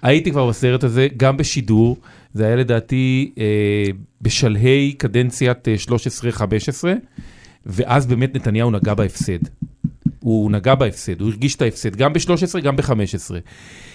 הייתי 0.01 0.31
כבר 0.31 0.47
בסרט 0.47 0.83
הזה, 0.83 1.07
גם 1.17 1.37
בשידור. 1.37 1.97
זה 2.33 2.45
היה 2.45 2.55
לדעתי 2.55 3.31
אה, 3.37 3.43
בשלהי 4.21 4.93
קדנציית 4.97 5.67
13-15, 6.37 6.41
ואז 7.65 8.07
באמת 8.07 8.35
נתניהו 8.35 8.71
נגע 8.71 8.93
בהפסד. 8.93 9.39
הוא 10.19 10.51
נגע 10.51 10.75
בהפסד, 10.75 11.21
הוא 11.21 11.29
הרגיש 11.29 11.55
את 11.55 11.61
ההפסד, 11.61 11.95
גם 11.95 12.13
ב-13, 12.13 12.59
גם 12.59 12.75
ב-15. 12.75 13.33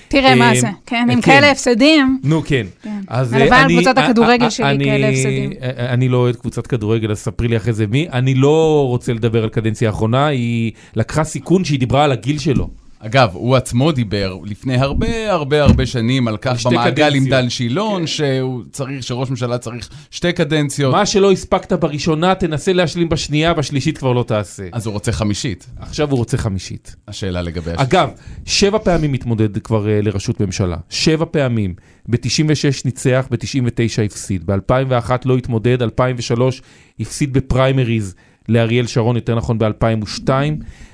תראה 0.09 0.35
מה 0.35 0.51
אה, 0.51 0.61
זה, 0.61 0.69
כן, 0.87 1.09
עם 1.11 1.21
כן. 1.21 1.33
כאלה 1.33 1.51
הפסדים. 1.51 2.19
נו, 2.25 2.43
כן. 2.47 2.67
כן. 2.83 3.01
הלוואי 3.09 3.51
על 3.51 3.69
קבוצת 3.69 3.99
הכדורגל 3.99 4.51
שלי 4.51 4.85
כאלה 4.85 5.09
הפסדים. 5.09 5.53
אני 5.63 6.09
לא 6.09 6.17
אוהד 6.17 6.37
קבוצת 6.37 6.67
כדורגל, 6.67 7.11
אז 7.11 7.19
ספרי 7.19 7.49
לי 7.49 7.57
אחרי 7.57 7.73
זה 7.73 7.87
מי. 7.87 8.09
אני 8.13 8.35
לא 8.35 8.85
רוצה 8.89 9.13
לדבר 9.13 9.43
על 9.43 9.49
קדנציה 9.49 9.89
האחרונה, 9.89 10.27
היא 10.27 10.73
לקחה 10.97 11.25
סיכון 11.25 11.65
שהיא 11.65 11.79
דיברה 11.79 12.05
על 12.05 12.13
הגיל 12.13 12.39
שלו. 12.39 12.84
אגב, 13.07 13.31
הוא 13.33 13.57
עצמו 13.57 13.93
דיבר 13.93 14.37
לפני 14.45 14.77
הרבה 14.77 15.33
הרבה 15.33 15.63
הרבה 15.63 15.87
שנים 15.87 16.29
על 16.29 16.37
כך 16.37 16.67
במעגל 16.67 17.15
עם 17.15 17.25
קדנציות. 17.25 17.43
דן 17.43 17.51
שילון, 17.51 18.07
שהוא 18.07 18.63
צריך, 18.73 19.03
שראש 19.03 19.31
ממשלה 19.31 19.59
צריך 19.59 19.89
שתי 20.11 20.33
קדנציות. 20.33 20.95
מה 20.95 21.07
שלא 21.07 21.33
הספקת 21.33 21.73
בראשונה, 21.73 22.35
תנסה 22.35 22.73
להשלים 22.73 23.09
בשנייה, 23.09 23.55
בשלישית 23.55 23.99
כבר 23.99 24.13
לא 24.13 24.23
תעשה. 24.23 24.69
אז 24.73 24.87
הוא 24.87 24.93
רוצה 24.93 25.13
חמישית. 25.13 25.67
עכשיו 25.79 26.11
הוא 26.11 26.19
רוצה 26.19 26.37
חמישית. 26.37 26.97
השאלה 27.09 27.43
לגבי 27.43 27.71
השלישית. 27.71 27.95
אגב, 27.95 28.11
שבע 28.45 28.79
פעמים 28.79 29.13
מתמודד 29.13 29.59
כבר 29.59 29.89
אה, 29.89 30.01
לראשות 30.03 30.41
ממשלה. 30.41 30.77
שבע 30.91 31.25
פעמים. 31.31 31.75
ב-96 32.09 32.83
ניצח, 32.85 33.29
ב-99 33.31 34.03
הפסיד. 34.05 34.47
ב-2001 34.47 35.11
לא 35.25 35.37
התמודד, 35.37 35.83
2003 35.83 36.63
הפסיד 37.01 37.33
בפריימריז 37.33 38.15
לאריאל 38.49 38.87
שרון, 38.87 39.17
יותר 39.17 39.35
נכון 39.35 39.59
ב-2002. 39.59 40.29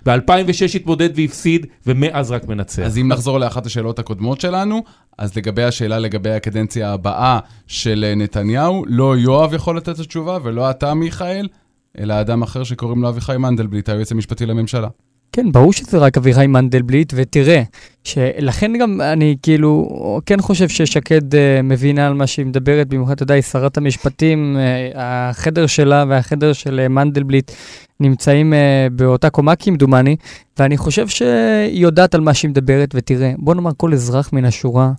ב-2006 0.07 0.77
התמודד 0.77 1.09
והפסיד, 1.15 1.67
ומאז 1.87 2.31
רק 2.31 2.49
מנצח. 2.49 2.83
אז 2.83 2.99
אם 2.99 3.09
נחזור 3.09 3.41
לאחת 3.41 3.67
השאלות 3.67 3.99
הקודמות 3.99 4.41
שלנו, 4.41 4.85
אז 5.19 5.37
לגבי 5.37 5.63
השאלה 5.63 5.99
לגבי 5.99 6.31
הקדנציה 6.31 6.93
הבאה 6.93 7.39
של 7.67 8.05
אה, 8.09 8.15
נתניהו, 8.15 8.85
לא 8.89 9.17
יואב 9.17 9.55
יכול 9.55 9.77
לתת 9.77 9.89
את 9.89 9.99
התשובה 9.99 10.39
ולא 10.43 10.71
אתה 10.71 10.95
מיכאל, 10.95 11.49
אלא 11.99 12.21
אדם 12.21 12.43
אחר 12.43 12.65
שקוראים 12.65 13.03
לו 13.03 13.09
אביחי 13.09 13.37
מנדלבליט, 13.37 13.89
היועץ 13.89 14.13
המשפטי 14.13 14.47
לממשלה. 14.47 14.89
כן, 15.33 15.53
ברור 15.53 15.73
שזה 15.73 15.99
רק 15.99 16.17
אביחי 16.17 16.47
מנדלבליט, 16.47 17.13
ותראה, 17.17 17.63
שלכן 18.05 18.73
גם 18.81 19.01
אני 19.01 19.37
כאילו 19.43 19.89
כן 20.27 20.41
חושב 20.41 20.69
ששקד 20.69 21.35
uh, 21.35 21.63
מבינה 21.63 22.07
על 22.07 22.15
מה 22.15 22.27
שהיא 22.27 22.47
מדברת, 22.47 22.89
במיוחד, 22.89 23.13
אתה 23.13 23.23
יודע, 23.23 23.35
היא 23.35 23.43
שרת 23.43 23.77
המשפטים, 23.77 24.57
uh, 24.57 24.99
החדר 24.99 25.67
שלה 25.67 26.05
והחדר 26.09 26.53
של 26.53 26.81
uh, 26.87 26.89
מנדלבליט 26.89 27.53
נמצאים 28.01 28.53
uh, 28.53 28.57
באותה 28.93 29.31
קומה 29.31 29.57
כמדומני, 29.57 30.17
ואני 30.59 30.77
חושב 30.77 31.09
שהיא 31.09 31.83
יודעת 31.83 32.15
על 32.15 32.21
מה 32.21 32.35
שהיא 32.35 32.49
מדברת, 32.49 32.91
ותראה, 32.95 33.33
בוא 33.39 33.55
נאמר 33.55 33.71
כל 33.77 33.93
אזרח 33.93 34.33
מן 34.33 34.45
השורה, 34.45 34.93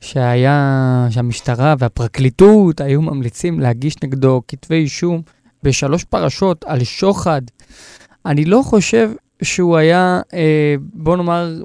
שהיה, 0.00 1.06
שהמשטרה 1.10 1.74
והפרקליטות 1.78 2.80
היו 2.80 3.02
ממליצים 3.02 3.60
להגיש 3.60 3.96
נגדו 4.04 4.42
כתבי 4.48 4.74
אישום 4.74 5.22
בשלוש 5.62 6.04
פרשות 6.04 6.64
על 6.64 6.84
שוחד. 6.84 7.42
אני 8.26 8.44
לא 8.44 8.62
חושב 8.64 9.10
שהוא 9.42 9.76
היה, 9.76 10.20
אה, 10.34 10.74
בוא 10.94 11.16
נאמר, 11.16 11.62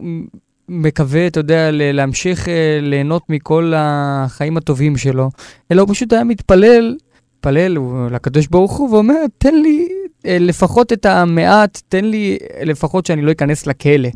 מקווה, 0.71 1.27
אתה 1.27 1.39
יודע, 1.39 1.69
להמשיך 1.71 2.49
אה, 2.49 2.79
ליהנות 2.81 3.29
מכל 3.29 3.73
החיים 3.75 4.57
הטובים 4.57 4.97
שלו, 4.97 5.29
אלא 5.71 5.81
הוא 5.81 5.89
פשוט 5.89 6.13
היה 6.13 6.23
מתפלל, 6.23 6.95
מתפלל 7.37 7.77
לקדוש 8.11 8.47
ברוך 8.47 8.77
הוא 8.77 8.93
ואומר, 8.93 9.15
תן 9.37 9.55
לי 9.55 9.87
אה, 10.25 10.37
לפחות 10.39 10.93
את 10.93 11.05
המעט, 11.05 11.81
תן 11.89 12.05
לי 12.05 12.37
אה, 12.41 12.65
לפחות 12.65 13.05
שאני 13.05 13.21
לא 13.21 13.31
אכנס 13.31 13.67
לכלא. 13.67 14.09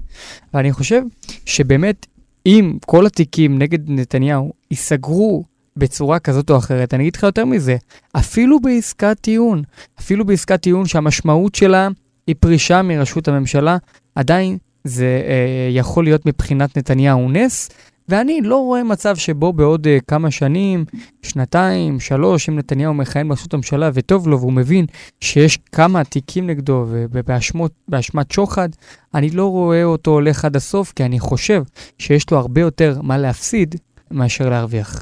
ואני 0.54 0.72
חושב 0.72 1.02
שבאמת, 1.46 2.06
אם 2.46 2.78
כל 2.86 3.06
התיקים 3.06 3.60
נגד 3.60 3.80
נתניהו 3.90 4.54
ייסגרו 4.72 5.44
בצורה 5.78 6.20
כזאת 6.20 6.50
או 6.50 6.58
אחרת, 6.58 6.94
אני 6.94 7.04
אגיד 7.04 7.16
לך 7.16 7.24
יותר 7.24 7.46
מזה, 7.46 7.76
אפילו 8.18 8.60
בעסקת 8.60 9.18
טיעון, 9.22 9.64
אפילו 10.00 10.26
בעסקת 10.26 10.62
טיעון 10.62 10.86
שהמשמעות 10.86 11.56
שלה 11.56 11.88
היא 12.28 12.36
פרישה 12.40 12.82
מראשות 12.82 13.28
הממשלה, 13.28 13.78
עדיין 14.16 14.58
זה 14.84 15.22
אה, 15.28 15.70
יכול 15.72 16.04
להיות 16.04 16.26
מבחינת 16.26 16.78
נתניהו 16.78 17.30
נס, 17.30 17.70
ואני 18.10 18.42
לא 18.42 18.58
רואה 18.58 18.84
מצב 18.84 19.16
שבו 19.16 19.54
בעוד 19.54 19.88
אה, 19.88 19.98
כמה 20.08 20.32
שנים, 20.32 20.86
שנתיים, 21.22 22.00
שלוש, 22.00 22.50
אם 22.50 22.58
נתניהו 22.58 22.94
מכהן 22.94 23.28
בראשות 23.28 23.54
הממשלה 23.54 23.90
וטוב 23.94 24.28
לו 24.28 24.40
והוא 24.40 24.54
מבין 24.54 24.86
שיש 25.20 25.58
כמה 25.72 26.04
תיקים 26.04 26.48
נגדו 26.48 26.86
ובאשמת 26.90 28.32
שוחד, 28.32 28.70
אני 29.14 29.30
לא 29.30 29.46
רואה 29.46 29.84
אותו 29.84 30.12
הולך 30.12 30.46
עד 30.46 30.56
הסוף, 30.56 30.94
כי 30.96 31.06
אני 31.06 31.20
חושב 31.20 31.64
שיש 32.00 32.32
לו 32.32 32.38
הרבה 32.38 32.62
יותר 32.62 33.00
מה 33.02 33.18
להפסיד 33.18 33.76
מאשר 34.12 34.50
להרוויח. 34.50 35.00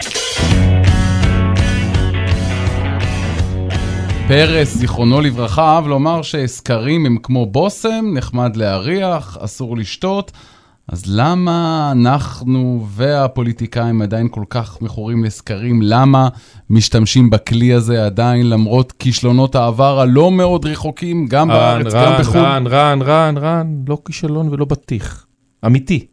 פרס, 4.27 4.77
זיכרונו 4.77 5.21
לברכה, 5.21 5.75
אהב 5.75 5.87
לומר 5.87 6.21
שסקרים 6.21 7.05
הם 7.05 7.17
כמו 7.23 7.45
בושם, 7.45 8.05
נחמד 8.13 8.55
להריח, 8.55 9.37
אסור 9.41 9.77
לשתות. 9.77 10.31
אז 10.87 11.03
למה 11.07 11.89
אנחנו 11.91 12.87
והפוליטיקאים 12.89 14.01
עדיין 14.01 14.27
כל 14.31 14.43
כך 14.49 14.81
מכורים 14.81 15.23
לסקרים? 15.23 15.81
למה 15.81 16.29
משתמשים 16.69 17.29
בכלי 17.29 17.73
הזה 17.73 18.05
עדיין, 18.05 18.49
למרות 18.49 18.91
כישלונות 18.91 19.55
העבר 19.55 19.99
הלא 19.99 20.31
מאוד 20.31 20.65
רחוקים, 20.65 21.27
גם 21.27 21.51
רן, 21.51 21.57
בארץ, 21.57 21.93
גם 21.93 21.99
רן, 21.99 22.21
בחו"ל? 22.21 22.39
רן, 22.39 22.67
רן, 22.67 23.01
רן, 23.01 23.37
רן, 23.37 23.75
לא 23.87 23.97
כישלון 24.05 24.49
ולא 24.49 24.65
בטיח. 24.65 25.25
אמיתי. 25.65 26.05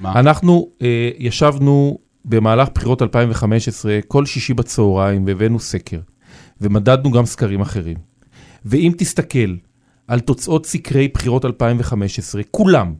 מה? 0.00 0.12
אנחנו 0.12 0.68
אה, 0.82 1.10
ישבנו 1.18 1.98
במהלך 2.24 2.68
בחירות 2.74 3.02
2015, 3.02 3.98
כל 4.08 4.26
שישי 4.26 4.54
בצהריים, 4.54 5.26
והבאנו 5.26 5.60
סקר, 5.60 5.98
ומדדנו 6.62 7.10
גם 7.10 7.26
סקרים 7.26 7.60
אחרים. 7.60 7.96
ואם 8.64 8.92
תסתכל 8.98 9.54
על 10.08 10.20
תוצאות 10.20 10.66
סקרי 10.66 11.08
בחירות 11.14 11.44
2015, 11.44 12.42
כולם, 12.50 12.94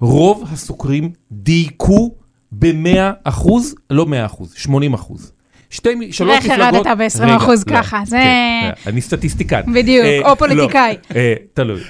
רוב 0.00 0.44
הסוקרים 0.52 1.10
דייקו 1.32 2.14
ב-100 2.52 2.98
אחוז, 3.24 3.74
לא 3.90 4.06
100 4.06 4.26
אחוז, 4.26 4.52
80 4.56 4.94
אחוז. 4.94 5.32
שתי, 5.70 6.12
שלוש 6.12 6.36
איך 6.36 6.46
מפלגות... 6.46 6.86
ירדת 6.86 6.98
ב-20% 6.98 7.22
רגע, 7.22 7.36
לא, 7.66 7.82
ככה? 7.82 8.02
זה- 8.06 8.16
כן, 8.16 8.70
אני 8.90 9.00
סטטיסטיקן. 9.00 9.60
בדיוק, 9.74 10.04
אה, 10.06 10.18
או 10.22 10.28
לא, 10.28 10.34
פוליטיקאי. 10.34 10.96
אה, 11.16 11.34
תלוי. 11.54 11.80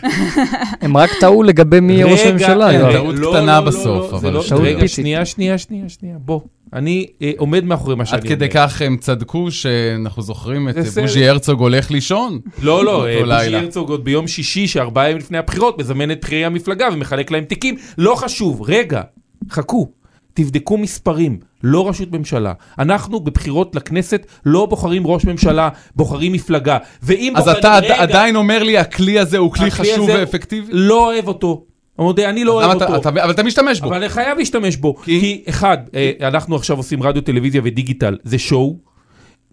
הם 0.83 0.97
רק 0.97 1.11
טעו 1.21 1.43
לגבי 1.43 1.81
מי 1.81 1.93
יהיה 1.93 2.07
ראש 2.07 2.21
הממשלה. 2.21 2.71
אה. 2.71 2.93
טעות 2.93 3.15
לא, 3.19 3.31
קטנה 3.31 3.61
לא, 3.61 3.65
לא, 3.65 3.71
בסוף, 3.71 4.13
לא, 4.13 4.17
אבל 4.17 4.33
לא- 4.33 4.43
רגע. 4.51 4.89
שנייה, 4.89 5.25
שנייה, 5.25 5.59
שנייה, 5.59 5.89
שנייה, 5.89 6.17
בוא. 6.19 6.41
אני 6.73 7.07
אה, 7.23 7.33
עומד 7.39 7.65
מאחורי 7.65 7.97
מה 7.97 8.07
שאני 8.07 8.17
עד 8.19 8.25
אומר. 8.25 8.37
כדי 8.37 8.49
כך 8.49 8.83
הם 8.83 8.97
צדקו 8.97 9.51
שאנחנו 9.51 10.23
זוכרים 10.23 10.69
את 10.69 10.75
זה 10.75 10.85
סרט. 10.91 11.05
בוז'י 11.05 11.29
הרצוג 11.29 11.61
הולך 11.61 11.91
לישון. 11.91 12.39
לא, 12.63 12.85
לא, 12.85 13.07
אה, 13.07 13.13
בוז'י 13.19 13.29
לילה. 13.29 13.59
הרצוג 13.61 13.91
עוד 13.91 14.05
ביום 14.05 14.27
שישי, 14.29 14.67
שארבעה 14.67 15.07
ימים 15.11 15.19
לפני 15.19 15.39
הבחירות, 15.39 15.79
מזמן 15.79 16.11
את 16.11 16.21
בכירי 16.25 16.45
המפלגה 16.45 16.89
ומחלק 16.93 17.31
להם 17.31 17.45
תיקים. 17.45 17.75
לא 17.99 18.15
חשוב, 18.15 18.63
רגע, 18.63 19.03
חכו. 19.51 19.89
תבדקו 20.35 20.79
מספרים, 20.79 21.39
לא 21.63 21.89
ראשות 21.89 22.13
ממשלה. 22.13 22.53
אנחנו 22.79 23.21
בבחירות 23.21 23.77
לכנסת 23.77 24.27
לא 24.47 24.67
בוחרים 24.67 25.07
ראש 25.07 25.25
ממשלה, 25.25 25.69
בוחרים 25.97 26.33
מפלגה. 26.33 26.79
ואם 27.03 27.33
אז 27.37 27.45
בוחרים- 27.45 27.59
אתה 27.61 27.77
עד- 27.77 27.85
רגע, 27.85 28.03
עדיין 28.03 28.37
אומר 28.37 28.63
לי, 28.63 28.79
הכלי 28.79 29.19
הזה 29.19 29.39
הוא 29.39 29.53
כלי 29.53 29.71
חשוב 29.71 30.09
ואפקטיבי? 30.09 30.67
לא 30.71 31.07
אוהב 31.13 31.29
אותו. 31.29 31.65
מודה, 31.99 32.29
אני 32.31 32.45
לא 32.45 32.53
אוהב 32.53 32.77
אתה- 32.77 32.85
אותו. 32.85 32.97
אתה- 32.97 33.09
אבל 33.09 33.31
אתה 33.31 33.43
משתמש 33.43 33.81
בו. 33.81 33.87
אבל 33.87 33.97
אני 33.97 34.09
חייב 34.09 34.39
להשתמש 34.39 34.77
בו. 34.77 34.97
כי? 34.97 35.21
כי 35.21 35.43
אחד, 35.49 35.79
אה, 35.95 36.11
אנחנו 36.21 36.57
עכשיו 36.57 36.77
עושים 36.77 37.03
רדיו, 37.03 37.23
טלוויזיה 37.23 37.61
ודיגיטל, 37.65 38.19
זה 38.25 38.39
שואו. 38.39 38.77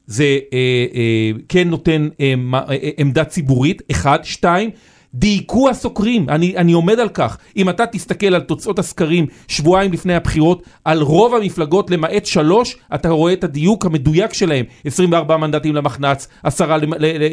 זה 0.07 0.23
אה, 0.53 0.57
אה, 0.95 1.31
כן 1.49 1.69
נותן 1.69 2.07
אה, 2.21 2.33
אה, 2.53 2.59
אה, 2.71 2.89
עמדה 2.97 3.23
ציבורית, 3.23 3.81
אחד. 3.91 4.19
שתיים, 4.23 4.69
דייקו 5.13 5.69
הסוקרים, 5.69 6.29
אני, 6.29 6.57
אני 6.57 6.73
עומד 6.73 6.99
על 6.99 7.09
כך. 7.09 7.37
אם 7.57 7.69
אתה 7.69 7.85
תסתכל 7.85 8.35
על 8.35 8.41
תוצאות 8.41 8.79
הסקרים 8.79 9.25
שבועיים 9.47 9.93
לפני 9.93 10.15
הבחירות, 10.15 10.63
על 10.85 11.01
רוב 11.01 11.35
המפלגות 11.35 11.91
למעט 11.91 12.25
שלוש, 12.25 12.77
אתה 12.95 13.09
רואה 13.09 13.33
את 13.33 13.43
הדיוק 13.43 13.85
המדויק 13.85 14.33
שלהם. 14.33 14.65
24 14.85 15.37
מנדטים 15.37 15.75
למחנ"צ, 15.75 16.27
עשרה 16.43 16.77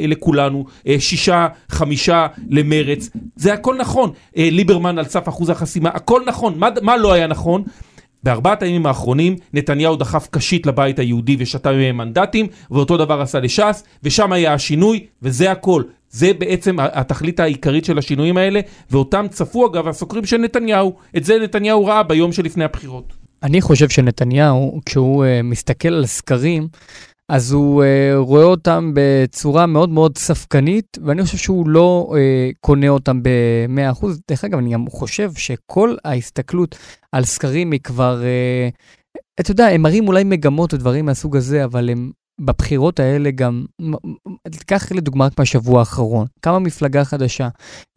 לכולנו, 0.09 0.65
אה, 0.87 0.97
שישה, 0.99 1.49
חמישה 1.69 2.27
למרץ. 2.49 3.11
זה 3.37 3.53
הכל 3.53 3.77
נכון. 3.77 4.11
אה, 4.37 4.49
ליברמן 4.53 4.99
על 4.99 5.05
סף 5.05 5.29
אחוז 5.29 5.51
החסימה, 5.51 5.89
הכל 5.89 6.23
נכון. 6.27 6.55
מה, 6.59 6.69
מה 6.83 6.97
לא 6.97 7.12
היה 7.12 7.27
נכון? 7.27 7.62
בארבעת 8.23 8.62
הימים 8.62 8.87
האחרונים 8.87 9.37
נתניהו 9.55 9.97
דחף 9.97 10.29
קשית 10.31 10.67
לבית 10.67 10.99
היהודי 10.99 11.37
ושתה 11.39 11.73
מהם 11.73 11.97
מנדטים, 11.97 12.47
ואותו 12.71 12.97
דבר 12.97 13.21
עשה 13.21 13.41
לש"ס, 13.41 13.85
ושם 14.03 14.33
היה 14.33 14.55
השינוי, 14.55 15.07
וזה 15.23 15.51
הכל. 15.51 15.83
זה 16.11 16.33
בעצם 16.38 16.77
התכלית 16.81 17.40
העיקרית 17.40 17.85
של 17.85 17.99
השינויים 17.99 18.37
האלה, 18.37 18.61
ואותם 18.90 19.27
צפו 19.31 19.66
אגב 19.66 19.88
הסוקרים 19.88 20.27
של 20.27 20.37
נתניהו. 20.37 20.95
את 21.16 21.25
זה 21.25 21.38
נתניהו 21.42 21.87
ראה 21.87 22.03
ביום 22.03 22.33
שלפני 22.33 22.64
הבחירות. 22.64 23.12
אני 23.42 23.61
חושב 23.61 23.88
שנתניהו, 23.88 24.81
כשהוא 24.87 25.25
uh, 25.25 25.42
מסתכל 25.42 25.88
על 25.88 26.07
סקרים, 26.07 26.69
אז 27.29 27.53
הוא 27.53 27.83
uh, 27.83 27.87
רואה 28.16 28.45
אותם 28.45 28.92
בצורה 28.95 29.66
מאוד 29.66 29.88
מאוד 29.88 30.19
ספקנית, 30.19 30.99
ואני 31.05 31.23
חושב 31.23 31.38
שהוא 31.38 31.69
לא 31.69 32.12
uh, 32.12 32.16
קונה 32.61 32.88
אותם 32.88 33.23
ב-100%. 33.23 34.07
דרך 34.31 34.45
אגב, 34.45 34.59
אני 34.59 34.73
גם 34.73 34.85
חושב 34.90 35.31
שכל 35.33 35.97
ההסתכלות 36.05 36.79
על 37.12 37.25
סקרים 37.25 37.73
היא 37.73 37.81
כבר, 37.81 38.23
uh, 38.23 39.19
אתה 39.40 39.51
יודע, 39.51 39.66
הם 39.66 39.83
מראים 39.83 40.09
אולי 40.09 40.25
מגמות 40.25 40.73
או 40.73 40.79
דברים 40.79 41.07
מהסוג 41.07 41.37
הזה, 41.37 41.64
אבל 41.64 41.90
הם 41.90 42.11
בבחירות 42.40 43.01
האלה 43.01 43.31
גם, 43.31 43.64
תיקח 44.51 44.92
לדוגמה 44.92 45.27
רק 45.27 45.38
מהשבוע 45.38 45.79
האחרון, 45.79 46.27
קמה 46.40 46.59
מפלגה 46.59 47.05
חדשה, 47.05 47.49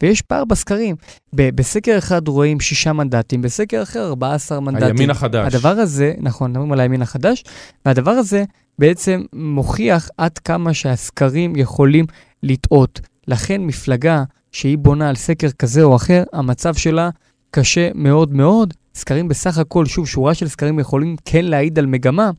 ויש 0.03 0.21
פער 0.21 0.45
בסקרים. 0.45 0.95
ב- 1.35 1.55
בסקר 1.55 1.97
אחד 1.97 2.27
רואים 2.27 2.59
שישה 2.59 2.93
מנדטים, 2.93 3.41
בסקר 3.41 3.83
אחר 3.83 4.07
14 4.07 4.59
מנדטים. 4.59 4.87
הימין 4.87 5.09
החדש. 5.09 5.55
הדבר 5.55 5.69
הזה, 5.69 6.13
נכון, 6.19 6.51
מדברים 6.51 6.71
על 6.71 6.79
הימין 6.79 7.01
החדש, 7.01 7.43
והדבר 7.85 8.11
הזה 8.11 8.43
בעצם 8.79 9.23
מוכיח 9.33 10.09
עד 10.17 10.37
כמה 10.37 10.73
שהסקרים 10.73 11.55
יכולים 11.55 12.05
לטעות. 12.43 13.01
לכן 13.27 13.61
מפלגה 13.61 14.23
שהיא 14.51 14.77
בונה 14.77 15.09
על 15.09 15.15
סקר 15.15 15.51
כזה 15.51 15.83
או 15.83 15.95
אחר, 15.95 16.23
המצב 16.33 16.73
שלה 16.73 17.09
קשה 17.51 17.89
מאוד 17.95 18.33
מאוד. 18.33 18.73
סקרים 18.99 19.27
בסך 19.27 19.57
הכל, 19.57 19.85
שוב, 19.85 20.07
שורה 20.07 20.33
של 20.33 20.47
סקרים 20.47 20.79
יכולים 20.79 21.15
כן 21.25 21.45
להעיד 21.45 21.79
על 21.79 21.85
מגמה, 21.85 22.31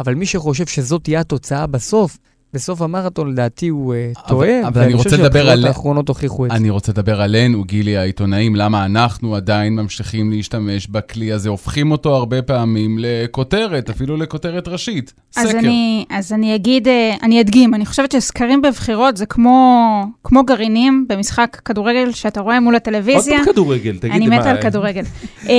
אבל 0.00 0.14
מי 0.14 0.26
שחושב 0.26 0.66
שזאת 0.66 1.04
תהיה 1.04 1.20
התוצאה 1.20 1.66
בסוף, 1.66 2.18
בסוף 2.54 2.82
המרתון 2.82 3.32
לדעתי 3.32 3.68
הוא 3.68 3.94
uh, 4.14 4.28
טועה, 4.28 4.68
אבל 4.68 4.82
אני 4.82 4.94
רוצה 4.94 5.16
לדבר 5.16 5.40
על... 5.40 5.46
שהבחירות 5.46 5.64
האחרונות 5.64 6.08
הוכיחו 6.08 6.46
את 6.46 6.50
זה. 6.50 6.56
אני 6.56 6.70
רוצה 6.70 6.92
לדבר 6.92 7.20
עלינו, 7.20 7.64
גילי 7.64 7.96
העיתונאים, 7.96 8.56
למה 8.56 8.84
אנחנו 8.84 9.36
עדיין 9.36 9.74
ממשיכים 9.74 10.30
להשתמש 10.30 10.86
בכלי 10.86 11.32
הזה, 11.32 11.48
הופכים 11.48 11.90
אותו 11.90 12.14
הרבה 12.14 12.42
פעמים 12.42 12.96
לכותרת, 13.00 13.90
אפילו 13.90 14.16
לכותרת 14.16 14.68
ראשית. 14.68 15.12
אז 15.36 15.48
סקר. 15.48 15.58
אני, 15.58 16.04
אז 16.10 16.32
אני 16.32 16.54
אגיד, 16.54 16.88
אה, 16.88 17.14
אני 17.22 17.40
אדגים, 17.40 17.74
אני 17.74 17.86
חושבת 17.86 18.12
שסקרים 18.12 18.62
בבחירות 18.62 19.16
זה 19.16 19.26
כמו, 19.26 20.04
כמו 20.24 20.44
גרעינים 20.44 21.06
במשחק 21.08 21.60
כדורגל 21.64 22.12
שאתה 22.12 22.40
רואה 22.40 22.60
מול 22.60 22.74
עוד 22.74 22.82
הטלוויזיה. 22.82 23.36
פעם 23.44 23.52
כדורגל, 23.52 23.98
תגידי 23.98 24.16
אני 24.16 24.28
מה... 24.28 24.38
מתה 24.38 24.50
על 24.50 24.62
כדורגל. 24.62 25.02
אה, 25.48 25.54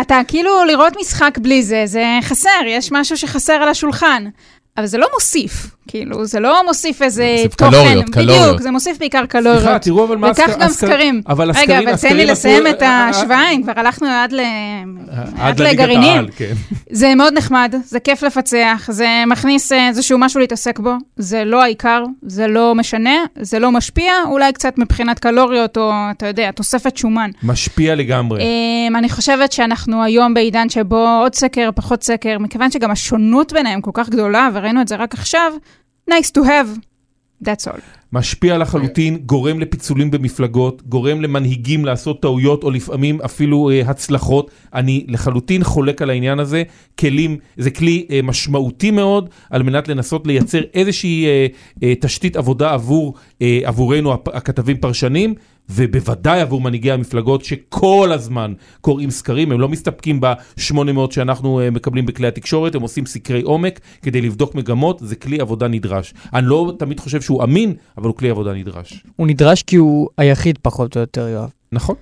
אתה 0.00 0.20
כאילו 0.28 0.50
לראות 0.64 0.92
משחק 1.00 1.38
בלי 1.42 1.62
זה, 1.62 1.82
זה 1.86 2.18
חסר, 2.22 2.50
יש 2.66 2.92
משהו 2.92 3.16
שחסר 3.16 3.52
על 3.52 3.68
השולחן. 3.68 4.24
אבל 4.76 4.86
זה 4.86 4.98
לא 4.98 5.06
מוסיף, 5.14 5.76
כאילו, 5.88 6.24
זה 6.24 6.40
לא 6.40 6.66
מוסיף 6.66 7.02
איזה 7.02 7.34
מוסיף 7.36 7.54
תוכן. 7.54 7.70
קלוריות, 7.70 8.08
קלוריות. 8.10 8.42
בדיוק, 8.46 8.60
זה 8.62 8.70
מוסיף 8.70 8.98
בעיקר 8.98 9.26
קלוריות. 9.26 9.62
סליחה, 9.62 9.78
תראו 9.78 10.04
אבל 10.04 10.16
מה 10.16 10.30
וכך 10.30 10.48
הסקר- 10.48 10.60
גם 10.62 10.68
סקרים. 10.68 11.22
אבל 11.28 11.44
רגע, 11.50 11.58
הסקרים- 11.60 11.78
אבל 11.78 11.86
תן 11.86 11.92
הסקרים 11.94 12.16
לי 12.16 12.26
לסיים 12.26 12.66
את 12.66 12.82
אה, 12.82 12.88
אה, 12.88 12.92
ההשוואה, 13.06 13.50
אם 13.50 13.62
כבר 13.62 13.72
הלכנו 13.76 14.08
עד 14.08 14.32
ל- 14.32 14.40
עד 15.38 15.60
לליגת 15.60 15.74
לגרעינים. 15.74 16.12
העל, 16.16 16.28
כן. 16.36 16.52
זה 16.90 17.14
מאוד 17.14 17.32
נחמד, 17.32 17.74
זה 17.84 18.00
כיף 18.00 18.22
לפצח, 18.22 18.88
זה 18.88 19.06
מכניס 19.26 19.72
אה, 19.72 19.88
איזשהו 19.88 20.18
משהו 20.18 20.40
להתעסק 20.40 20.78
בו, 20.78 20.92
זה 21.16 21.44
לא 21.44 21.62
העיקר, 21.62 22.04
זה 22.22 22.46
לא 22.46 22.74
משנה, 22.74 23.14
זה 23.40 23.58
לא 23.58 23.70
משפיע, 23.72 24.12
אולי 24.30 24.52
קצת 24.52 24.78
מבחינת 24.78 25.18
קלוריות 25.18 25.76
או, 25.76 25.92
אתה 26.10 26.26
יודע, 26.26 26.50
תוספת 26.50 26.96
שומן. 26.96 27.30
משפיע 27.42 27.94
לגמרי. 27.94 28.40
Um, 28.42 28.98
אני 28.98 29.08
חושבת 29.08 29.52
שאנחנו 29.52 30.02
היום 30.04 30.34
בעידן 30.34 30.68
שבו 30.68 31.18
עוד 31.22 31.34
סקר, 31.34 31.70
פחות 31.74 32.04
סקר, 32.04 32.36
מכיוון 32.38 32.70
שגם 32.70 32.90
השונות 32.90 33.52
ביניהם 33.52 33.80
כל 33.80 33.90
כך 33.94 34.08
גדולה, 34.08 34.48
וראינו 34.54 34.80
את 34.80 34.88
זה 34.88 34.96
רק 34.96 35.14
עכשיו, 35.14 35.52
nice 36.12 36.30
to 36.30 36.42
have, 36.42 36.68
that's 37.40 37.66
all. 37.66 37.80
משפיע 38.12 38.58
לחלוטין, 38.58 39.16
גורם 39.16 39.60
לפיצולים 39.60 40.10
במפלגות, 40.10 40.82
גורם 40.88 41.20
למנהיגים 41.20 41.84
לעשות 41.84 42.22
טעויות 42.22 42.64
או 42.64 42.70
לפעמים 42.70 43.20
אפילו 43.20 43.70
אה, 43.70 43.82
הצלחות. 43.86 44.50
אני 44.74 45.04
לחלוטין 45.08 45.64
חולק 45.64 46.02
על 46.02 46.10
העניין 46.10 46.38
הזה. 46.38 46.62
כלים, 47.00 47.36
זה 47.56 47.70
כלי 47.70 48.06
אה, 48.10 48.20
משמעותי 48.22 48.90
מאוד 48.90 49.30
על 49.50 49.62
מנת 49.62 49.88
לנסות 49.88 50.26
לייצר 50.26 50.60
איזושהי 50.74 51.26
אה, 51.26 51.46
אה, 51.82 51.94
תשתית 52.00 52.36
עבודה 52.36 52.72
עבור, 52.72 53.14
אה, 53.42 53.60
עבורנו 53.64 54.12
הכתבים 54.12 54.76
פרשנים. 54.76 55.34
ובוודאי 55.70 56.40
עבור 56.40 56.60
מנהיגי 56.60 56.92
המפלגות 56.92 57.44
שכל 57.44 58.10
הזמן 58.12 58.52
קוראים 58.80 59.10
סקרים, 59.10 59.52
הם 59.52 59.60
לא 59.60 59.68
מסתפקים 59.68 60.20
ב-800 60.20 61.10
שאנחנו 61.10 61.60
אה, 61.60 61.70
מקבלים 61.70 62.06
בכלי 62.06 62.26
התקשורת, 62.26 62.74
הם 62.74 62.82
עושים 62.82 63.06
סקרי 63.06 63.42
עומק 63.42 63.80
כדי 64.02 64.20
לבדוק 64.20 64.54
מגמות, 64.54 64.98
זה 65.04 65.16
כלי 65.16 65.40
עבודה 65.40 65.68
נדרש. 65.68 66.14
אני 66.34 66.46
לא 66.46 66.72
תמיד 66.78 67.00
חושב 67.00 67.20
שהוא 67.20 67.44
אמין, 67.44 67.74
אבל 68.02 68.08
הוא 68.08 68.16
כלי 68.16 68.30
עבודה 68.30 68.52
נדרש. 68.52 69.04
הוא 69.16 69.26
נדרש 69.26 69.62
כי 69.62 69.76
הוא 69.76 70.08
היחיד 70.18 70.58
פחות 70.62 70.96
או 70.96 71.00
יותר, 71.00 71.28
יואב. 71.28 71.50
נכון. 71.72 71.94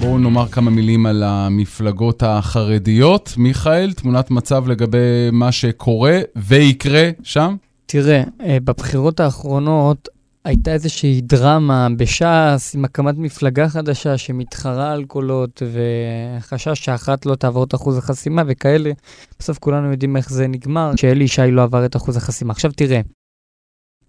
בואו 0.00 0.18
נאמר 0.18 0.46
כמה 0.46 0.70
מילים 0.70 1.06
על 1.06 1.22
המפלגות 1.22 2.22
החרדיות. 2.22 3.34
מיכאל, 3.36 3.92
תמונת 3.92 4.30
מצב 4.30 4.68
לגבי 4.68 5.28
מה 5.32 5.52
שקורה 5.52 6.18
ויקרה 6.36 7.10
שם? 7.22 7.56
תראה, 7.86 8.22
אה, 8.40 8.58
בבחירות 8.64 9.20
האחרונות 9.20 10.08
הייתה 10.44 10.72
איזושהי 10.72 11.20
דרמה 11.20 11.88
בש"ס 11.96 12.74
עם 12.74 12.84
הקמת 12.84 13.14
מפלגה 13.18 13.68
חדשה 13.68 14.18
שמתחרה 14.18 14.92
על 14.92 15.04
קולות 15.04 15.62
וחשש 15.72 16.84
שאחת 16.84 17.26
לא 17.26 17.34
תעבור 17.34 17.64
את 17.64 17.74
אחוז 17.74 17.98
החסימה 17.98 18.42
וכאלה. 18.46 18.90
בסוף 19.38 19.58
כולנו 19.58 19.90
יודעים 19.90 20.16
איך 20.16 20.30
זה 20.30 20.46
נגמר, 20.46 20.92
שאלי 20.96 21.24
ישי 21.24 21.50
לא 21.50 21.62
עבר 21.62 21.86
את 21.86 21.96
אחוז 21.96 22.16
החסימה. 22.16 22.52
עכשיו 22.52 22.72
תראה, 22.72 23.00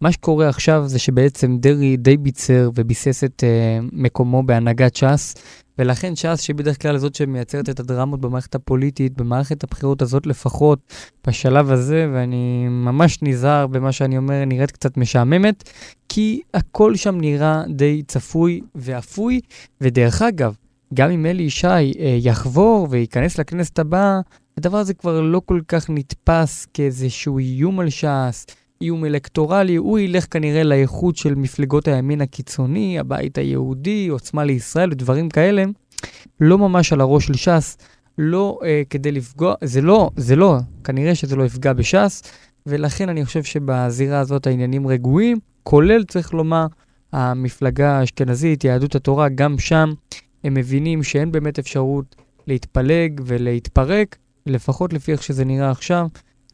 מה 0.02 0.12
שקורה 0.12 0.50
עכשיו 0.50 0.84
זה 0.88 1.00
שבעצם 1.00 1.58
דרעי 1.60 1.98
די 1.98 2.18
ביצר 2.18 2.70
וביסס 2.76 3.24
את 3.24 3.44
uh, 3.44 3.86
מקומו 3.94 4.44
בהנהגת 4.44 4.96
ש"ס, 4.96 5.36
ולכן 5.80 6.15
ש"ס, 6.15 6.42
שהיא 6.42 6.56
בדרך 6.56 6.82
כלל 6.82 6.98
זאת 6.98 7.15
שמייצרת 7.15 7.70
את 7.70 7.80
הדרמות 7.80 8.22
במערכת 8.22 8.56
הפוליטית, 8.56 9.18
במערכת 9.18 9.63
הבחירות 9.63 10.02
הזאת 10.02 10.28
לפחות, 10.28 10.80
בשלב 11.28 11.72
הזה, 11.72 12.10
ואני 12.13 12.68
ממש 12.68 13.20
נזהר 13.22 13.68
במה 13.68 13.92
שאני 13.92 14.18
אומר, 14.18 14.46
נראית 14.46 14.72
קצת 14.72 14.98
משעממת, 14.98 15.70
כי 16.10 16.42
הכל 16.54 16.96
שם 16.96 17.18
נראה 17.22 17.63
די 17.70 18.04
צפוי 18.08 18.62
ואפוי, 18.76 19.39
ודרך 19.82 20.22
אגב, 20.22 20.56
גם 20.94 21.12
אם 21.12 21.26
אלי 21.26 21.44
ישי 21.44 21.68
אה, 21.68 22.18
יחבור 22.20 22.88
וייכנס 22.89 23.39
לכנסת 23.39 23.80
הבאה, 23.80 24.20
הדבר 24.58 24.78
הזה 24.78 24.94
כבר 24.94 25.22
לא 25.22 25.42
כל 25.46 25.62
כך 25.68 25.89
נתפס 25.89 26.68
כאיזשהו 26.74 27.38
איום 27.38 27.80
על 27.80 27.89
ש"ס, 27.89 28.46
איום 28.82 29.06
אלקטורלי, 29.06 29.76
הוא 29.76 30.00
ילך 30.00 30.26
כנראה 30.32 30.63
לאיכות 30.63 31.15
של 31.15 31.36
מפלגות 31.36 31.88
הימין 31.88 32.22
הקיצוני, 32.22 33.00
הבית 33.00 33.38
היהודי, 33.38 34.08
עוצמה 34.08 34.44
לישראל 34.44 34.92
ודברים 34.92 35.30
כאלה, 35.30 35.63
לא 36.39 36.58
ממש 36.58 36.94
על 36.94 37.02
הראש 37.02 37.28
של 37.28 37.34
ש"ס, 37.34 37.78
לא 38.18 38.60
אה, 38.63 38.82
כדי 38.89 39.12
לפגוע, 39.12 39.56
זה 39.63 39.82
לא, 39.82 40.10
זה 40.15 40.36
לא, 40.36 40.58
כנראה 40.84 41.15
שזה 41.15 41.36
לא 41.36 41.44
יפגע 41.46 41.74
בש"ס, 41.74 42.24
ולכן 42.65 43.10
אני 43.10 43.26
חושב 43.26 43.44
שבזירה 43.44 44.20
הזאת 44.20 44.48
העניינים 44.48 44.88
רגועים, 44.88 45.38
כולל, 45.63 46.04
צריך 46.04 46.34
לומר, 46.34 46.65
המפלגה 47.13 48.00
האשכנזית, 48.00 48.63
יהדות 48.63 48.96
התורה, 48.96 49.30
גם 49.30 49.60
שם 49.60 49.94
הם 50.44 50.54
מבינים 50.54 51.04
שאין 51.04 51.32
באמת 51.32 51.60
אפשרות 51.60 52.15
להתפלג 52.48 53.22
ולהתפרק, 53.26 54.18
לפחות 54.46 54.94
לפי 54.94 55.12
איך 55.12 55.24
שזה 55.24 55.46
נראה 55.46 55.72
עכשיו, 55.72 56.08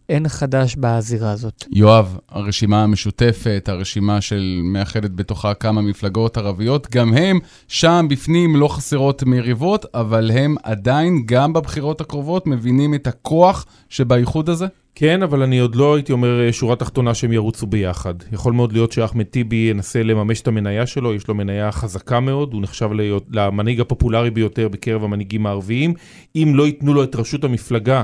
אין 0.09 0.27
חדש 0.27 0.75
בזירה 0.79 1.31
הזאת. 1.31 1.65
יואב, 1.71 2.17
הרשימה 2.29 2.83
המשותפת, 2.83 3.69
הרשימה 3.71 4.21
של 4.21 4.59
מאחדת 4.63 5.11
בתוכה 5.11 5.53
כמה 5.53 5.81
מפלגות 5.81 6.37
ערביות, 6.37 6.87
גם 6.91 7.13
הם 7.13 7.39
שם 7.67 8.05
בפנים 8.09 8.55
לא 8.55 8.67
חסרות 8.67 9.23
מריבות, 9.23 9.85
אבל 9.93 10.31
הם 10.31 10.55
עדיין, 10.63 11.23
גם 11.25 11.53
בבחירות 11.53 12.01
הקרובות, 12.01 12.47
מבינים 12.47 12.93
את 12.93 13.07
הכוח 13.07 13.65
שבאיחוד 13.89 14.49
הזה? 14.49 14.65
כן, 14.95 15.23
אבל 15.23 15.43
אני 15.43 15.59
עוד 15.59 15.75
לא 15.75 15.95
הייתי 15.95 16.11
אומר 16.11 16.51
שורה 16.51 16.75
תחתונה 16.75 17.13
שהם 17.13 17.33
ירוצו 17.33 17.67
ביחד. 17.67 18.13
יכול 18.31 18.53
מאוד 18.53 18.73
להיות 18.73 18.91
שאחמד 18.91 19.23
טיבי 19.23 19.67
ינסה 19.71 20.03
לממש 20.03 20.41
את 20.41 20.47
המניה 20.47 20.87
שלו, 20.87 21.13
יש 21.13 21.27
לו 21.27 21.35
מניה 21.35 21.71
חזקה 21.71 22.19
מאוד, 22.19 22.53
הוא 22.53 22.61
נחשב 22.61 22.91
להיות, 22.91 23.25
למנהיג 23.31 23.79
הפופולרי 23.79 24.29
ביותר 24.29 24.67
בקרב 24.67 25.03
המנהיגים 25.03 25.45
הערביים. 25.45 25.93
אם 26.35 26.51
לא 26.55 26.65
ייתנו 26.65 26.93
לו 26.93 27.03
את 27.03 27.15
ראשות 27.15 27.43
המפלגה, 27.43 28.03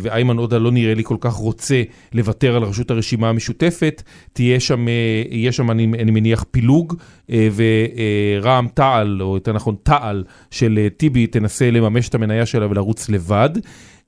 ואיימן 0.00 0.36
עודה 0.36 0.58
לא 0.58 0.70
נראה 0.70 0.94
לי 0.94 1.04
כל 1.04 1.16
כך 1.20 1.32
רוצה 1.32 1.82
לוותר 2.12 2.56
על 2.56 2.62
ראשות 2.62 2.90
הרשימה 2.90 3.28
המשותפת, 3.28 4.02
תהיה 4.32 4.60
שם, 4.60 4.88
אה, 4.88 5.22
יהיה 5.30 5.52
שם 5.52 5.70
אני, 5.70 5.84
אני 5.84 6.10
מניח 6.10 6.44
פילוג, 6.50 6.94
אה, 7.30 7.48
ורע"מ 7.54 8.68
תע"ל, 8.74 9.22
או 9.22 9.34
יותר 9.34 9.52
נכון 9.52 9.74
תע"ל 9.82 10.24
של 10.50 10.78
אה, 10.82 10.90
טיבי, 10.90 11.26
תנסה 11.26 11.70
לממש 11.70 12.08
את 12.08 12.14
המניה 12.14 12.46
שלה 12.46 12.70
ולרוץ 12.70 13.08
לבד. 13.08 13.50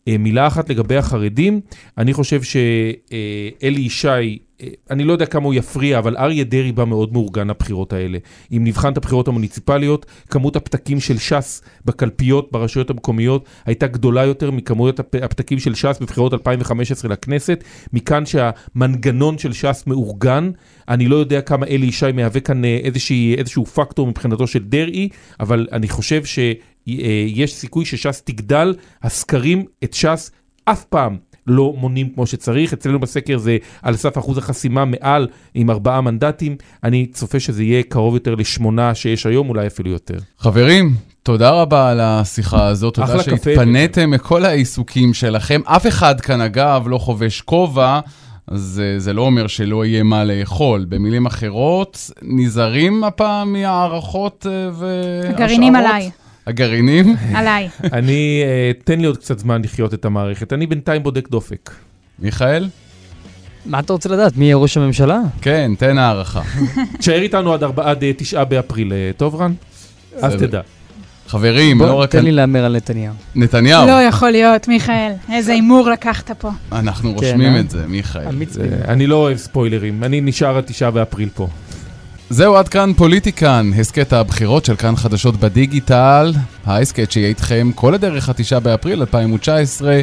אה, 0.08 0.18
מילה 0.18 0.46
אחת 0.46 0.70
לגבי 0.70 0.96
החרדים, 0.96 1.60
אני 1.98 2.12
חושב 2.12 2.42
שאלי 2.42 3.80
ישי, 3.80 4.08
אה, 4.08 4.45
אני 4.90 5.04
לא 5.04 5.12
יודע 5.12 5.26
כמה 5.26 5.44
הוא 5.44 5.54
יפריע, 5.54 5.98
אבל 5.98 6.16
אריה 6.16 6.44
דרעי 6.44 6.72
בא 6.72 6.84
מאוד 6.84 7.12
מאורגן 7.12 7.48
לבחירות 7.48 7.92
האלה. 7.92 8.18
אם 8.52 8.64
נבחן 8.64 8.92
את 8.92 8.96
הבחירות 8.96 9.28
המוניציפליות, 9.28 10.06
כמות 10.30 10.56
הפתקים 10.56 11.00
של 11.00 11.18
ש"ס 11.18 11.62
בקלפיות 11.84 12.52
ברשויות 12.52 12.90
המקומיות 12.90 13.48
הייתה 13.66 13.86
גדולה 13.86 14.24
יותר 14.24 14.50
מכמות 14.50 15.00
הפ- 15.00 15.14
הפתקים 15.22 15.58
של 15.58 15.74
ש"ס 15.74 15.98
בבחירות 16.00 16.32
2015 16.32 17.10
לכנסת. 17.10 17.64
מכאן 17.92 18.26
שהמנגנון 18.26 19.38
של 19.38 19.52
ש"ס 19.52 19.84
מאורגן. 19.86 20.50
אני 20.88 21.08
לא 21.08 21.16
יודע 21.16 21.40
כמה 21.40 21.66
אלי 21.66 21.86
ישי 21.86 22.12
מהווה 22.14 22.40
כאן 22.40 22.64
אה, 22.64 22.78
איזושהי, 22.82 23.34
איזשהו 23.34 23.66
פקטור 23.66 24.06
מבחינתו 24.06 24.46
של 24.46 24.64
דרעי, 24.64 25.08
אבל 25.40 25.66
אני 25.72 25.88
חושב 25.88 26.24
ש... 26.24 26.38
אה, 26.88 27.46
סיכוי 27.46 27.84
שש"ס 27.84 28.22
תגדל, 28.24 28.74
הסקרים 29.02 29.64
את 29.84 29.94
ש"ס 29.94 30.30
אף 30.64 30.84
פעם 30.84 31.16
לא 31.46 31.74
מונים 31.76 32.08
כמו 32.14 32.26
שצריך, 32.26 32.72
אצלנו 32.72 33.00
בסקר 33.00 33.38
זה 33.38 33.56
על 33.82 33.96
סף 33.96 34.18
אחוז 34.18 34.38
החסימה 34.38 34.84
מעל 34.84 35.28
עם 35.54 35.70
ארבעה 35.70 36.00
מנדטים, 36.00 36.56
אני 36.84 37.06
צופה 37.06 37.40
שזה 37.40 37.62
יהיה 37.62 37.82
קרוב 37.82 38.14
יותר 38.14 38.34
לשמונה 38.34 38.94
שיש 38.94 39.26
היום, 39.26 39.48
אולי 39.48 39.66
אפילו 39.66 39.90
יותר. 39.90 40.18
חברים, 40.38 40.94
תודה 41.22 41.50
רבה 41.50 41.90
על 41.90 42.00
השיחה 42.00 42.66
הזאת, 42.66 42.94
תודה. 42.94 43.22
שהתפניתם 43.22 44.10
מכל 44.10 44.44
העיסוקים 44.44 45.14
שלכם. 45.14 45.60
אף 45.64 45.86
אחד 45.86 46.20
כאן, 46.20 46.40
אגב, 46.40 46.84
לא 46.88 46.98
חובש 46.98 47.40
כובע. 47.40 48.00
אז 48.48 48.82
אה, 48.84 48.98
זה 48.98 49.12
לא 49.12 49.22
אומר 49.22 49.46
שלא 49.46 49.84
יהיה 49.84 50.02
מה 50.02 50.24
לאכול. 50.24 50.86
במילים 50.88 51.26
אחרות, 51.26 52.10
נזהרים 52.22 53.04
הפעם 53.04 53.52
מהערכות 53.52 54.46
אה, 54.50 54.68
והשערות? 54.72 55.34
הגרעינים 55.34 55.76
עליי, 55.76 56.10
הגרעינים? 56.46 57.16
עליי. 57.34 57.68
אני, 57.92 58.42
אה, 58.44 58.70
תן 58.84 59.00
לי 59.00 59.06
עוד 59.06 59.16
קצת 59.16 59.38
זמן 59.38 59.62
לחיות 59.62 59.94
את 59.94 60.04
המערכת, 60.04 60.52
אני 60.52 60.66
בינתיים 60.66 61.02
בודק 61.02 61.28
דופק. 61.30 61.70
מיכאל? 62.18 62.68
מה 63.66 63.78
אתה 63.78 63.92
רוצה 63.92 64.08
לדעת? 64.08 64.36
מי 64.36 64.44
יהיה 64.44 64.56
ראש 64.56 64.76
הממשלה? 64.76 65.18
כן, 65.40 65.70
תן 65.78 65.98
הערכה. 65.98 66.42
תשאר 66.98 67.22
איתנו 67.22 67.52
עד 67.54 67.62
ארבעה- 67.62 67.90
עד 67.90 68.02
אה, 68.04 68.12
תשעה 68.16 68.44
באפריל, 68.44 68.92
אה, 68.92 69.10
טוב 69.16 69.34
רן? 69.40 69.52
אז. 70.22 70.34
תדע. 70.34 70.60
חברים, 71.28 71.80
לא 71.82 71.94
רק 71.94 72.10
תן 72.10 72.24
לי 72.24 72.32
להמר 72.32 72.64
על 72.64 72.76
נתניהו. 72.76 73.14
נתניהו, 73.34 73.86
לא 73.86 73.92
יכול 74.02 74.30
להיות, 74.30 74.68
מיכאל. 74.68 75.12
איזה 75.32 75.52
הימור 75.52 75.90
לקחת 75.90 76.30
פה. 76.30 76.50
אנחנו 76.72 77.10
כן, 77.10 77.24
רושמים? 77.26 77.56
את 77.56 77.70
זה, 77.70 77.86
מיכאל. 77.86 78.22
אני 78.88 79.06
לא 79.06 79.14
אוהב 79.16 79.36
ספוילרים, 79.36 80.04
אני 80.04 80.20
נשאר 80.20 80.56
עד 80.56 80.64
תשעה 80.64 80.90
באפריל 80.90 81.28
פה. 81.34 81.48
זהו 82.30 82.56
עד 82.56 82.68
כאן 82.68 82.92
פוליטיקן, 82.96 83.70
הסכת 83.78 84.12
הבחירות 84.12 84.64
של 84.64 84.76
כאן 84.76 84.96
חדשות 84.96 85.36
בדיגיטל. 85.36 86.32
ההסכת 86.66 87.12
שיהיה 87.12 87.28
איתכם 87.28 87.70
כל 87.74 87.94
הדרך 87.94 88.28
לתשעה 88.28 88.60
באפריל 88.60 89.00
2019. 89.00 90.00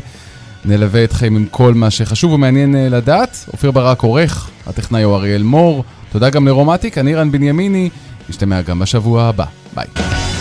נלווה 0.66 1.04
אתכם 1.04 1.36
עם 1.36 1.46
כל 1.52 1.74
מה 1.74 1.92
שחשוב 1.92 2.32
ומעניין 2.32 2.76
אה, 2.76 2.90
לדעת. 2.90 3.46
אופיר 3.54 3.72
ברק 3.72 4.02
עורך, 4.02 4.50
הטכנאי 4.68 5.04
הוא 5.04 5.16
אריאל 5.16 5.44
מור. 5.44 5.84
תודה 6.12 6.30
גם 6.30 6.48
לרומטיק, 6.48 6.98
אני 6.98 7.16
רן 7.16 7.32
בנימיני. 7.32 7.90
נשתמע 8.30 8.62
גם 8.62 8.80
בשבוע 8.80 9.24
הבא. 9.24 9.46
ביי. 9.76 10.33